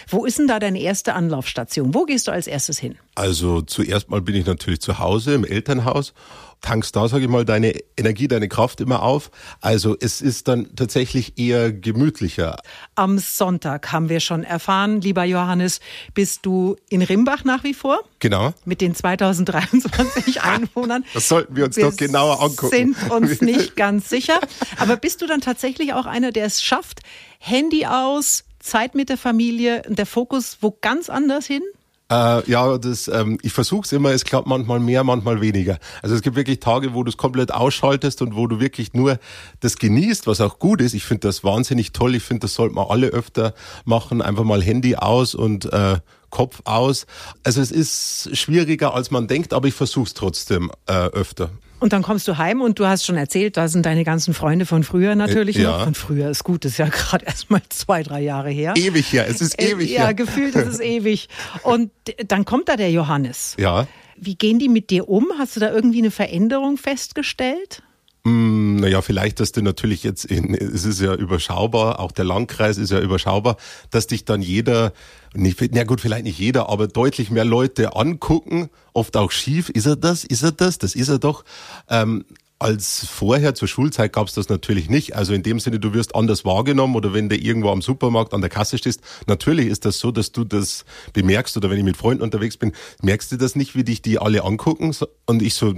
Wo 0.09 0.25
ist 0.25 0.39
denn 0.41 0.49
da 0.49 0.59
deine 0.59 0.81
erste 0.81 1.15
Anlaufstation? 1.15 1.95
Wo 1.95 2.05
gehst 2.05 2.27
du 2.27 2.33
als 2.33 2.49
erstes 2.49 2.81
hin? 2.81 2.99
Also 3.15 3.63
zuerst 3.63 4.11
mal 4.11 4.21
bin 4.21 4.35
ich 4.35 4.45
natürlich 4.45 4.81
zu 4.81 4.99
Hause 4.99 5.35
im 5.35 5.45
Elternhaus, 5.45 6.15
tankst 6.61 6.95
da, 6.97 7.09
sage 7.09 7.25
ich 7.25 7.31
mal, 7.31 7.45
deine 7.45 7.75
Energie, 7.97 8.29
deine 8.29 8.49
Kraft 8.49 8.81
immer 8.81 9.03
auf. 9.03 9.31
Also 9.61 9.97
es 10.01 10.21
ist 10.21 10.49
dann 10.49 10.75
tatsächlich 10.77 11.39
eher 11.39 11.73
gemütlicher. 11.73 12.57
Am 12.95 13.19
Sonntag 13.19 13.93
haben 13.93 14.09
wir 14.09 14.21
schon 14.21 14.45
erfahren, 14.45 15.01
lieber 15.01 15.25
Johannes, 15.25 15.81
bist 16.15 16.45
du 16.47 16.77
in 16.89 17.03
Rimbach 17.03 17.45
nach 17.45 17.65
wie 17.65 17.75
vor? 17.75 18.01
Genau. 18.19 18.53
Mit 18.65 18.81
den 18.81 18.95
2023 18.95 20.43
Einwohnern. 20.43 21.05
Das 21.15 21.29
sollten 21.29 21.57
wir 21.57 21.65
uns 21.65 21.77
doch 21.77 21.97
genauer 21.97 22.43
angucken. 22.43 22.95
sind 22.97 23.11
uns 23.11 23.41
nicht 23.41 23.77
ganz 23.77 24.09
sicher. 24.09 24.41
Aber 24.79 24.97
bist 24.97 25.23
du 25.23 25.27
dann 25.27 25.41
tatsächlich 25.41 25.93
auch 25.95 26.07
einer, 26.07 26.33
der 26.33 26.47
es 26.47 26.63
schafft, 26.63 27.01
Handy 27.39 27.87
aus, 27.87 28.45
Zeit 28.59 28.95
mit 28.95 29.09
der 29.09 29.17
Familie, 29.17 29.83
der 29.89 30.07
Fokus 30.07 30.59
wo 30.61 30.77
ganz 30.81 31.09
anders 31.09 31.47
hin? 31.47 31.63
Äh, 32.11 32.51
ja, 32.51 32.79
das, 32.79 33.09
ähm, 33.09 33.39
ich 33.43 33.53
versuche 33.53 33.83
es 33.85 33.93
immer, 33.93 34.13
es 34.13 34.25
klappt 34.25 34.47
manchmal 34.47 34.81
mehr, 34.81 35.05
manchmal 35.05 35.43
weniger. 35.43 35.79
Also 36.01 36.15
es 36.15 36.23
gibt 36.23 36.37
wirklich 36.37 36.59
Tage, 36.59 36.95
wo 36.95 37.03
du 37.03 37.11
es 37.11 37.19
komplett 37.19 37.53
ausschaltest 37.53 38.23
und 38.23 38.35
wo 38.35 38.47
du 38.47 38.61
wirklich 38.61 38.95
nur 38.95 39.19
das 39.61 39.77
genießt, 39.77 40.27
was 40.27 40.41
auch 40.41 40.59
gut 40.59 40.81
ist. 40.81 40.95
Ich 40.95 41.05
finde 41.05 41.29
das 41.29 41.45
wahnsinnig 41.45 41.93
toll. 41.93 42.15
Ich 42.15 42.23
finde, 42.23 42.43
das 42.43 42.55
sollte 42.55 42.75
man 42.75 42.87
alle 42.89 43.09
öfter 43.09 43.53
machen. 43.85 44.23
Einfach 44.23 44.45
mal 44.45 44.63
Handy 44.63 44.97
aus 44.97 45.35
und 45.35 45.71
äh, 45.71 45.99
Kopf 46.31 46.63
aus. 46.65 47.07
Also 47.45 47.61
es 47.61 47.71
ist 47.71 48.37
schwieriger, 48.37 48.95
als 48.95 49.11
man 49.11 49.29
denkt, 49.29 49.53
aber 49.53 49.69
ich 49.69 49.75
versuche 49.75 50.07
es 50.07 50.15
trotzdem 50.15 50.71
äh, 50.87 50.93
öfter. 50.93 51.51
Und 51.81 51.93
dann 51.93 52.03
kommst 52.03 52.27
du 52.27 52.37
heim 52.39 52.61
und 52.61 52.79
du 52.81 52.87
hast 52.87 53.07
schon 53.07 53.17
erzählt, 53.17 53.57
da 53.57 53.69
sind 53.69 53.87
deine 53.87 54.03
ganzen 54.03 54.35
Freunde 54.35 54.67
von 54.67 54.83
früher 54.83 55.15
natürlich 55.15 55.59
Äh, 55.59 55.63
ja. 55.63 55.71
noch. 55.79 55.85
Von 55.85 55.95
früher 55.95 56.29
ist 56.29 56.43
gut, 56.43 56.65
ist 56.65 56.77
ja 56.79 56.87
gerade 56.91 57.25
erst 57.27 57.51
mal 57.51 57.63
zwei, 57.69 58.03
drei 58.03 58.21
Jahre 58.21 58.51
her. 58.51 58.75
Ewig 58.77 59.13
her, 59.13 59.27
es 59.29 59.41
ist 59.41 59.61
Äh, 59.61 59.71
ewig 59.73 59.91
ja, 59.91 60.07
her. 60.07 60.15
gefühlt 60.15 60.55
ist 60.57 60.67
es 60.67 60.81
ewig. 60.97 61.29
Und 61.63 61.91
dann 62.27 62.45
kommt 62.45 62.69
da 62.69 62.77
der 62.77 62.91
Johannes. 62.91 63.55
Ja. 63.59 63.87
Wie 64.17 64.35
gehen 64.35 64.59
die 64.59 64.69
mit 64.69 64.91
dir 64.91 65.09
um? 65.09 65.29
Hast 65.39 65.55
du 65.55 65.61
da 65.61 65.71
irgendwie 65.71 65.99
eine 65.99 66.11
Veränderung 66.11 66.77
festgestellt? 66.79 67.83
Naja, 68.29 69.03
vielleicht, 69.03 69.41
dass 69.41 69.53
du 69.53 69.63
natürlich 69.63 70.03
jetzt 70.03 70.25
in, 70.25 70.55
es 70.55 70.85
ist 70.85 71.01
ja 71.01 71.15
überschaubar, 71.15 72.01
auch 72.01 72.13
der 72.13 72.25
Landkreis 72.25 72.79
ist 72.79 72.91
ja 72.91 73.01
überschaubar, 73.01 73.57
dass 73.91 74.07
dich 74.07 74.25
dann 74.25 74.43
jeder, 74.43 74.93
nicht, 75.35 75.61
na 75.73 75.85
gut, 75.85 76.01
vielleicht 76.01 76.25
nicht 76.25 76.39
jeder, 76.39 76.69
aber 76.69 76.89
deutlich 76.89 77.31
mehr 77.31 77.45
Leute 77.45 77.97
angucken, 77.97 78.71
oft 78.93 79.17
auch 79.17 79.31
schief. 79.31 79.69
Ist 79.69 79.87
er 79.87 79.97
das? 79.97 80.25
Ist 80.25 80.43
er 80.43 80.53
das? 80.53 80.79
Das 80.79 80.95
ist 80.95 81.09
er 81.09 81.19
doch. 81.19 81.45
Ähm, 81.89 82.25
als 82.61 83.07
vorher 83.07 83.55
zur 83.55 83.69
Schulzeit 83.69 84.13
gab's 84.13 84.35
das 84.35 84.49
natürlich 84.49 84.91
nicht. 84.91 85.15
Also 85.15 85.33
in 85.33 85.43
dem 85.43 85.61
Sinne, 85.61 85.79
du 85.79 85.95
wirst 85.95 86.15
anders 86.17 86.45
wahrgenommen 86.45 86.97
oder 86.97 87.15
wenn 87.15 87.29
du 87.29 87.37
irgendwo 87.37 87.71
am 87.71 87.83
Supermarkt 87.83 88.35
an 88.35 88.41
der 88.41 88.51
Kasse 88.51 88.79
stehst, 88.79 89.01
natürlich 89.27 89.69
ist 89.69 89.85
das 89.85 89.99
so, 89.99 90.11
dass 90.11 90.33
du 90.33 90.45
das 90.45 90.85
bemerkst 91.13 91.57
oder 91.57 91.71
wenn 91.71 91.79
ich 91.79 91.85
mit 91.85 91.97
Freunden 91.97 92.23
unterwegs 92.23 92.57
bin, 92.57 92.73
merkst 93.01 93.31
du 93.31 93.37
das 93.37 93.55
nicht, 93.55 93.77
wie 93.77 93.85
dich 93.85 94.03
die 94.03 94.19
alle 94.19 94.45
angucken 94.45 94.95
und 95.27 95.43
ich 95.43 95.55
so, 95.55 95.75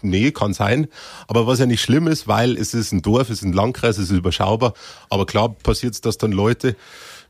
nee, 0.00 0.30
kann 0.30 0.54
sein. 0.54 0.88
Aber 1.28 1.46
was 1.46 1.58
ja 1.58 1.66
nicht 1.66 1.82
schlimm 1.82 2.06
ist, 2.06 2.26
weil 2.28 2.56
es 2.56 2.72
ist 2.72 2.92
ein 2.92 3.02
Dorf, 3.02 3.28
es 3.28 3.38
ist 3.38 3.44
ein 3.44 3.52
Landkreis, 3.52 3.98
es 3.98 4.10
ist 4.10 4.16
überschaubar. 4.16 4.72
Aber 5.10 5.26
klar 5.26 5.50
passiert's, 5.50 6.00
dass 6.00 6.16
dann 6.16 6.32
Leute, 6.32 6.76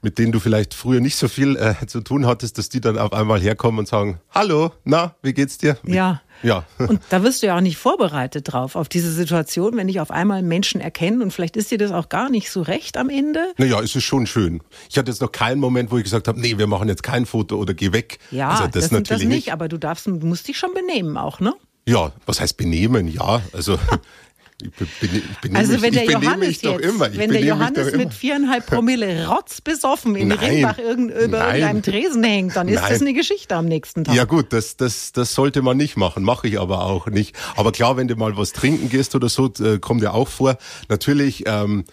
mit 0.03 0.19
denen 0.19 0.33
du 0.33 0.41
vielleicht 0.41 0.75
früher 0.75 1.01
nicht 1.01 1.17
so 1.17 1.29
viel 1.29 1.57
äh, 1.57 1.87
zu 1.87 2.01
tun 2.01 2.27
hattest, 2.27 2.59
dass 2.59 2.69
die 2.69 2.81
dann 2.81 2.99
auf 2.99 3.13
einmal 3.13 3.41
herkommen 3.41 3.79
und 3.79 3.89
sagen, 3.89 4.21
hallo, 4.31 4.73
na, 4.85 5.15
wie 5.23 5.33
geht's 5.33 5.59
dir? 5.59 5.79
Ja. 5.87 6.21
Ja. 6.43 6.65
Und 6.79 7.01
da 7.11 7.23
wirst 7.23 7.43
du 7.43 7.47
ja 7.47 7.57
auch 7.57 7.61
nicht 7.61 7.77
vorbereitet 7.77 8.53
drauf, 8.53 8.75
auf 8.75 8.89
diese 8.89 9.13
Situation, 9.13 9.77
wenn 9.77 9.87
dich 9.87 10.01
auf 10.01 10.11
einmal 10.11 10.43
Menschen 10.43 10.81
erkennen 10.81 11.23
und 11.23 11.33
vielleicht 11.33 11.57
ist 11.57 11.71
dir 11.71 11.79
das 11.79 11.93
auch 11.93 12.09
gar 12.09 12.31
nicht 12.31 12.51
so 12.51 12.63
recht 12.63 12.97
am 12.97 13.11
Ende. 13.11 13.53
Naja, 13.59 13.81
es 13.81 13.95
ist 13.95 14.03
schon 14.03 14.27
schön. 14.27 14.61
Ich 14.91 14.99
hatte 14.99 15.11
jetzt 15.11 15.21
noch 15.21 15.31
keinen 15.31 15.61
Moment, 15.61 15.93
wo 15.93 15.99
ich 15.99 16.05
gesagt 16.05 16.27
habe, 16.27 16.41
nee, 16.41 16.59
wir 16.59 16.67
machen 16.67 16.89
jetzt 16.89 17.05
kein 17.05 17.27
Foto 17.27 17.57
oder 17.59 17.75
geh 17.75 17.93
weg. 17.93 18.19
Ja, 18.33 18.49
also 18.49 18.65
das, 18.65 18.73
das, 18.73 18.85
sind 18.89 18.93
das 18.93 19.11
natürlich 19.11 19.29
nicht, 19.29 19.53
aber 19.53 19.69
du 19.69 19.79
darfst, 19.79 20.07
du 20.07 20.15
musst 20.15 20.49
dich 20.49 20.59
schon 20.59 20.75
benehmen 20.75 21.17
auch, 21.17 21.39
ne? 21.39 21.55
Ja, 21.87 22.13
was 22.27 22.41
heißt 22.41 22.57
benehmen? 22.57 23.07
Ja, 23.09 23.43
also 23.53 23.79
ich, 24.63 25.13
ich 25.15 25.39
benehme 25.41 25.59
Also 25.59 25.73
mich, 25.73 25.83
wenn 25.83 25.93
der 25.93 26.05
ich 26.05 26.11
Johannes 26.11 26.63
jetzt, 26.63 26.81
immer. 26.81 27.11
Ich 27.11 27.19
wenn 27.19 27.31
der 27.31 27.43
Johannes 27.43 27.93
mit 27.97 28.15
viereinhalb 28.15 28.67
Promille 28.67 29.27
rotzbesoffen 29.29 30.17
in 30.17 30.29
Nein. 30.29 30.39
Rimbach 30.39 30.79
irgend, 30.79 31.11
über 31.11 31.39
Nein. 31.39 31.55
irgendeinem 31.61 31.83
Tresen 31.83 32.25
hängt, 32.25 32.57
dann 32.57 32.69
ist 32.69 32.81
Nein. 32.81 32.93
das 32.93 33.01
eine 33.01 33.13
Geschichte 33.13 33.55
am 33.57 33.67
nächsten 33.67 34.05
Tag. 34.05 34.15
Ja 34.15 34.25
gut, 34.25 34.53
das, 34.53 34.77
das, 34.77 35.13
das 35.13 35.35
sollte 35.35 35.63
man 35.63 35.77
nicht 35.77 35.97
machen, 35.97 36.23
mache 36.25 36.49
ich 36.49 36.59
aber 36.61 36.85
auch 36.87 37.07
nicht. 37.09 37.37
Aber 37.57 37.73
klar, 37.73 37.97
wenn 37.97 38.09
du 38.09 38.17
mal 38.17 38.37
was 38.37 38.53
trinken 38.53 38.89
gehst 38.89 39.15
oder 39.15 39.29
so, 39.29 39.53
äh, 39.61 39.79
kommt 39.79 40.03
ja 40.03 40.13
auch 40.13 40.29
vor. 40.29 40.57
Natürlich, 40.89 41.45
ähm, 41.47 41.85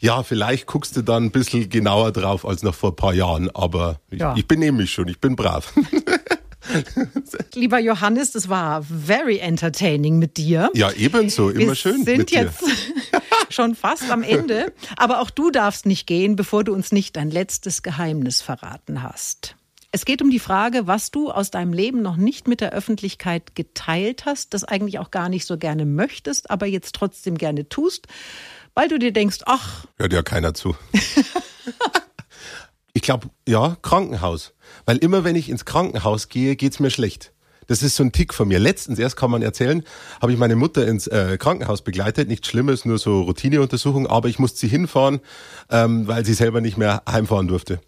ja, 0.00 0.22
vielleicht 0.22 0.66
guckst 0.66 0.96
du 0.96 1.02
dann 1.02 1.24
ein 1.24 1.30
bisschen 1.32 1.68
genauer 1.70 2.12
drauf 2.12 2.46
als 2.46 2.62
noch 2.62 2.74
vor 2.74 2.90
ein 2.92 2.96
paar 2.96 3.14
Jahren, 3.14 3.50
aber 3.54 4.00
ich, 4.10 4.20
Ja. 4.20 4.34
ich 4.36 4.46
benehme 4.46 4.78
mich 4.78 4.92
schon, 4.92 5.08
ich 5.08 5.18
bin 5.20 5.34
brav. 5.34 5.72
Lieber 7.54 7.78
Johannes, 7.78 8.32
das 8.32 8.48
war 8.48 8.82
very 8.82 9.38
entertaining 9.38 10.18
mit 10.18 10.36
dir. 10.36 10.70
ja, 10.74 10.90
ebenso, 10.92 11.50
immer 11.50 11.68
Wir 11.68 11.74
schön 11.74 12.04
sind 12.04 12.18
mit 12.18 12.30
dir. 12.30 12.42
jetzt 12.42 12.64
schon 13.50 13.74
fast 13.74 14.10
am 14.10 14.22
Ende. 14.22 14.72
Aber 14.96 15.20
auch 15.20 15.30
du 15.30 15.50
darfst 15.50 15.86
nicht 15.86 16.06
gehen, 16.06 16.36
bevor 16.36 16.64
du 16.64 16.72
uns 16.72 16.92
nicht 16.92 17.16
dein 17.16 17.30
letztes 17.30 17.82
Geheimnis 17.82 18.42
verraten 18.42 19.02
hast. 19.02 19.56
Es 19.90 20.04
geht 20.04 20.20
um 20.20 20.30
die 20.30 20.38
Frage, 20.38 20.86
was 20.86 21.10
du 21.10 21.30
aus 21.30 21.50
deinem 21.50 21.72
Leben 21.72 22.02
noch 22.02 22.16
nicht 22.16 22.46
mit 22.46 22.60
der 22.60 22.72
Öffentlichkeit 22.72 23.54
geteilt 23.54 24.26
hast, 24.26 24.52
das 24.52 24.64
eigentlich 24.64 24.98
auch 24.98 25.10
gar 25.10 25.30
nicht 25.30 25.46
so 25.46 25.56
gerne 25.56 25.86
möchtest, 25.86 26.50
aber 26.50 26.66
jetzt 26.66 26.94
trotzdem 26.94 27.38
gerne 27.38 27.70
tust, 27.70 28.06
weil 28.74 28.88
du 28.88 28.98
dir 28.98 29.12
denkst, 29.12 29.38
ach, 29.46 29.86
Hört 29.96 30.12
ja 30.12 30.22
keiner 30.22 30.52
zu. 30.52 30.76
ich 32.98 33.02
glaube, 33.02 33.30
ja, 33.46 33.76
Krankenhaus. 33.80 34.54
Weil 34.84 34.96
immer 34.96 35.22
wenn 35.22 35.36
ich 35.36 35.48
ins 35.48 35.64
Krankenhaus 35.64 36.28
gehe, 36.28 36.56
geht's 36.56 36.80
mir 36.80 36.90
schlecht. 36.90 37.32
Das 37.68 37.80
ist 37.80 37.94
so 37.94 38.02
ein 38.02 38.10
Tick 38.10 38.34
von 38.34 38.48
mir. 38.48 38.58
Letztens 38.58 38.98
erst 38.98 39.16
kann 39.16 39.30
man 39.30 39.40
erzählen, 39.40 39.84
habe 40.20 40.32
ich 40.32 40.38
meine 40.38 40.56
Mutter 40.56 40.84
ins 40.84 41.06
äh, 41.06 41.38
Krankenhaus 41.38 41.82
begleitet. 41.82 42.26
Nichts 42.28 42.48
Schlimmes, 42.48 42.84
nur 42.84 42.98
so 42.98 43.20
Routineuntersuchung, 43.20 44.08
aber 44.08 44.28
ich 44.28 44.40
musste 44.40 44.58
sie 44.58 44.66
hinfahren, 44.66 45.20
ähm, 45.70 46.08
weil 46.08 46.24
sie 46.24 46.34
selber 46.34 46.60
nicht 46.60 46.76
mehr 46.76 47.04
heimfahren 47.08 47.46
durfte. 47.46 47.78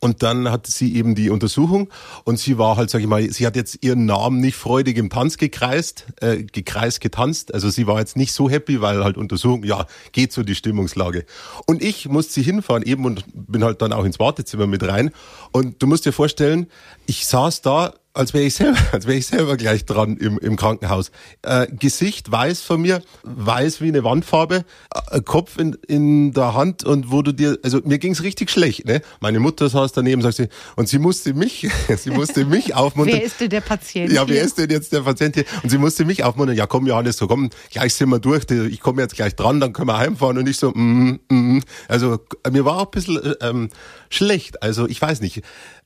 Und 0.00 0.22
dann 0.22 0.50
hatte 0.50 0.70
sie 0.70 0.94
eben 0.96 1.14
die 1.14 1.30
Untersuchung 1.30 1.88
und 2.24 2.38
sie 2.38 2.58
war 2.58 2.76
halt, 2.76 2.90
sag 2.90 3.00
ich 3.00 3.06
mal, 3.06 3.28
sie 3.30 3.46
hat 3.46 3.56
jetzt 3.56 3.82
ihren 3.82 4.06
Namen 4.06 4.40
nicht 4.40 4.56
freudig 4.56 4.96
im 4.98 5.10
Tanz 5.10 5.36
gekreist, 5.36 6.06
äh, 6.20 6.42
gekreist, 6.42 7.00
getanzt. 7.00 7.54
Also 7.54 7.70
sie 7.70 7.86
war 7.86 7.98
jetzt 7.98 8.16
nicht 8.16 8.32
so 8.32 8.48
happy, 8.50 8.80
weil 8.80 9.04
halt 9.04 9.16
Untersuchung, 9.16 9.64
ja, 9.64 9.86
geht 10.12 10.32
so 10.32 10.42
die 10.42 10.54
Stimmungslage. 10.54 11.24
Und 11.66 11.82
ich 11.82 12.08
musste 12.08 12.34
sie 12.34 12.42
hinfahren 12.42 12.82
eben 12.82 13.04
und 13.04 13.24
bin 13.34 13.64
halt 13.64 13.82
dann 13.82 13.92
auch 13.92 14.04
ins 14.04 14.18
Wartezimmer 14.18 14.66
mit 14.66 14.82
rein. 14.86 15.10
Und 15.52 15.82
du 15.82 15.86
musst 15.86 16.06
dir 16.06 16.12
vorstellen, 16.12 16.66
ich 17.06 17.26
saß 17.26 17.62
da 17.62 17.94
als 18.16 18.34
wäre 18.34 18.44
ich 18.44 18.54
selber, 18.54 18.78
als 18.92 19.06
wäre 19.06 19.18
ich 19.18 19.26
selber 19.26 19.56
gleich 19.56 19.84
dran 19.84 20.16
im, 20.16 20.38
im 20.38 20.56
Krankenhaus. 20.56 21.10
Äh, 21.42 21.66
Gesicht 21.68 22.30
weiß 22.30 22.62
von 22.62 22.80
mir, 22.80 23.02
weiß 23.22 23.80
wie 23.80 23.88
eine 23.88 24.04
Wandfarbe, 24.04 24.64
äh, 25.10 25.20
Kopf 25.20 25.58
in, 25.58 25.76
in 25.86 26.32
der 26.32 26.54
Hand 26.54 26.84
und 26.84 27.10
wo 27.10 27.22
du 27.22 27.32
dir, 27.32 27.58
also 27.62 27.80
mir 27.84 27.98
ging's 27.98 28.22
richtig 28.22 28.50
schlecht. 28.50 28.86
Ne? 28.86 29.02
Meine 29.20 29.40
Mutter 29.40 29.68
saß 29.68 29.92
daneben, 29.92 30.22
sagt 30.22 30.36
sie, 30.36 30.48
und 30.76 30.88
sie 30.88 30.98
musste 30.98 31.34
mich, 31.34 31.68
sie 31.96 32.10
musste 32.10 32.44
mich 32.44 32.74
aufmuntern. 32.74 33.16
wer 33.16 33.24
ist 33.24 33.40
denn 33.40 33.50
der 33.50 33.60
Patient? 33.60 34.12
Ja, 34.12 34.26
wer 34.26 34.36
hier? 34.36 34.44
ist 34.44 34.58
denn 34.58 34.70
jetzt 34.70 34.92
der 34.92 35.00
Patient 35.00 35.34
hier? 35.34 35.44
Und 35.62 35.70
sie 35.70 35.78
musste 35.78 36.04
mich 36.04 36.24
aufmuntern, 36.24 36.56
ja 36.56 36.66
komm 36.66 36.86
Johannes, 36.86 37.16
so 37.18 37.26
komm, 37.26 37.50
gleich 37.70 37.94
sind 37.94 38.08
wir 38.08 38.18
durch, 38.18 38.44
ich 38.50 38.80
komme 38.80 39.02
jetzt 39.02 39.14
gleich 39.14 39.36
dran, 39.36 39.60
dann 39.60 39.72
können 39.72 39.88
wir 39.88 39.98
heimfahren. 39.98 40.38
Und 40.38 40.48
ich 40.48 40.56
so, 40.56 40.70
mm, 40.70 41.20
mm. 41.28 41.62
also 41.88 42.18
mir 42.50 42.64
war 42.64 42.78
auch 42.78 42.86
ein 42.86 42.90
bisschen 42.90 43.22
äh, 43.22 43.34
ähm, 43.42 43.68
schlecht, 44.08 44.62
also 44.62 44.88
ich 44.88 45.00
weiß 45.00 45.20
nicht, 45.20 45.38
äh, 45.38 45.42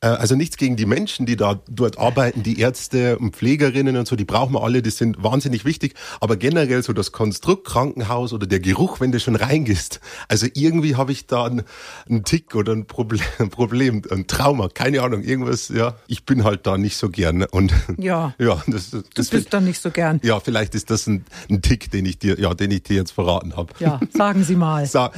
also 0.09 0.35
nichts 0.35 0.57
gegen 0.57 0.77
die 0.77 0.87
Menschen, 0.87 1.27
die 1.27 1.37
da 1.37 1.61
dort 1.69 1.99
arbeiten, 1.99 2.43
die 2.43 2.59
Ärzte 2.59 3.19
und 3.19 3.37
Pflegerinnen 3.37 3.97
und 3.99 4.09
so, 4.09 4.17
die 4.17 4.25
brauchen 4.25 4.55
wir 4.55 4.63
alle, 4.63 4.81
die 4.81 4.91
sind 4.91 5.23
wahnsinnig 5.23 5.65
wichtig, 5.67 5.95
aber 6.21 6.37
generell 6.37 6.83
so 6.83 6.93
das 6.95 7.13
Konstrukt 7.13 7.67
Krankenhaus 7.67 8.33
oder 8.33 8.47
der 8.47 8.61
Geruch, 8.61 9.01
wenn 9.01 9.13
du 9.13 9.21
schon 9.21 9.37
reingehst, 9.37 10.01
also 10.29 10.47
irgendwie 10.55 10.97
habe 10.97 11.13
ich 11.13 11.27
da 11.27 11.45
einen, 11.45 11.63
einen 12.09 12.25
Tick 12.25 12.55
oder 12.55 12.73
ein 12.73 12.87
Problem, 12.87 13.21
ein 13.39 13.51
Problem, 13.51 14.03
ein 14.11 14.27
Trauma, 14.27 14.69
keine 14.69 15.03
Ahnung, 15.03 15.23
irgendwas, 15.23 15.69
ja, 15.69 15.97
ich 16.07 16.25
bin 16.25 16.45
halt 16.45 16.67
da 16.67 16.79
nicht 16.79 16.97
so 16.97 17.11
gern 17.11 17.43
und 17.43 17.73
Ja. 17.99 18.35
ja, 18.39 18.63
das, 18.67 18.91
Du 18.91 19.03
das 19.15 19.29
bist 19.29 19.53
dann 19.53 19.65
nicht 19.65 19.83
so 19.83 19.91
gern. 19.91 20.19
ja, 20.23 20.41
vielleicht 20.41 20.75
ist 20.75 20.91
das 20.91 21.07
ein, 21.07 21.25
ein 21.51 21.61
Tick, 21.61 21.91
den 21.91 22.07
ich 22.07 22.19
dir, 22.19 22.41
ja, 22.41 22.55
den 22.55 22.71
ich 22.71 22.85
dir 22.85 22.97
jetzt 22.97 23.13
verraten 23.13 23.55
habe. 23.57 23.75
Ja, 23.81 24.01
sagen 24.15 24.45
Sie 24.45 24.57
mal. 24.57 24.87
Sa 24.91 25.11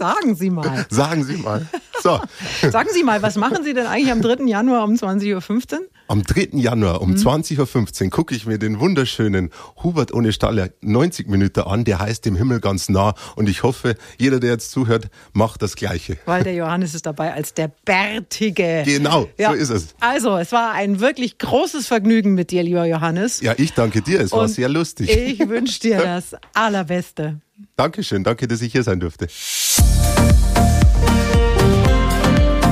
Sagen 0.00 0.34
Sie 0.34 0.48
mal. 0.48 0.86
Sagen 0.88 1.24
Sie 1.24 1.36
mal. 1.36 1.68
So. 2.02 2.20
Sagen 2.70 2.88
Sie 2.92 3.02
mal, 3.02 3.22
was 3.22 3.36
machen 3.36 3.64
Sie 3.64 3.74
denn 3.74 3.86
eigentlich 3.86 4.10
am 4.10 4.22
3. 4.22 4.44
Januar 4.46 4.84
um 4.84 4.94
20.15 4.94 5.72
Uhr? 5.74 5.78
Am 6.08 6.22
3. 6.22 6.48
Januar 6.52 7.02
um 7.02 7.10
mhm. 7.10 7.16
20.15 7.16 8.04
Uhr 8.04 8.10
gucke 8.10 8.34
ich 8.34 8.46
mir 8.46 8.58
den 8.58 8.80
wunderschönen 8.80 9.50
Hubert 9.82 10.12
ohne 10.12 10.32
Staller 10.32 10.70
90 10.80 11.28
Minuten 11.28 11.60
an. 11.60 11.84
Der 11.84 11.98
heißt 11.98 12.24
dem 12.24 12.36
Himmel 12.36 12.60
ganz 12.60 12.88
nah. 12.88 13.14
Und 13.36 13.48
ich 13.48 13.62
hoffe, 13.62 13.96
jeder, 14.18 14.40
der 14.40 14.52
jetzt 14.52 14.70
zuhört, 14.70 15.08
macht 15.32 15.62
das 15.62 15.76
Gleiche. 15.76 16.18
Weil 16.24 16.42
der 16.42 16.54
Johannes 16.54 16.94
ist 16.94 17.06
dabei 17.06 17.34
als 17.34 17.54
der 17.54 17.70
Bärtige. 17.84 18.82
Genau, 18.84 19.28
ja. 19.38 19.50
so 19.50 19.56
ist 19.56 19.70
es. 19.70 19.94
Also, 20.00 20.36
es 20.36 20.52
war 20.52 20.72
ein 20.72 21.00
wirklich 21.00 21.38
großes 21.38 21.86
Vergnügen 21.86 22.34
mit 22.34 22.50
dir, 22.50 22.62
lieber 22.62 22.86
Johannes. 22.86 23.40
Ja, 23.40 23.54
ich 23.56 23.74
danke 23.74 24.02
dir. 24.02 24.20
Es 24.20 24.32
Und 24.32 24.40
war 24.40 24.48
sehr 24.48 24.68
lustig. 24.68 25.10
Ich 25.10 25.48
wünsche 25.48 25.80
dir 25.80 25.98
das 26.02 26.34
Allerbeste. 26.54 27.40
Dankeschön. 27.76 28.24
Danke, 28.24 28.48
dass 28.48 28.62
ich 28.62 28.72
hier 28.72 28.82
sein 28.82 29.00
durfte. 29.00 29.28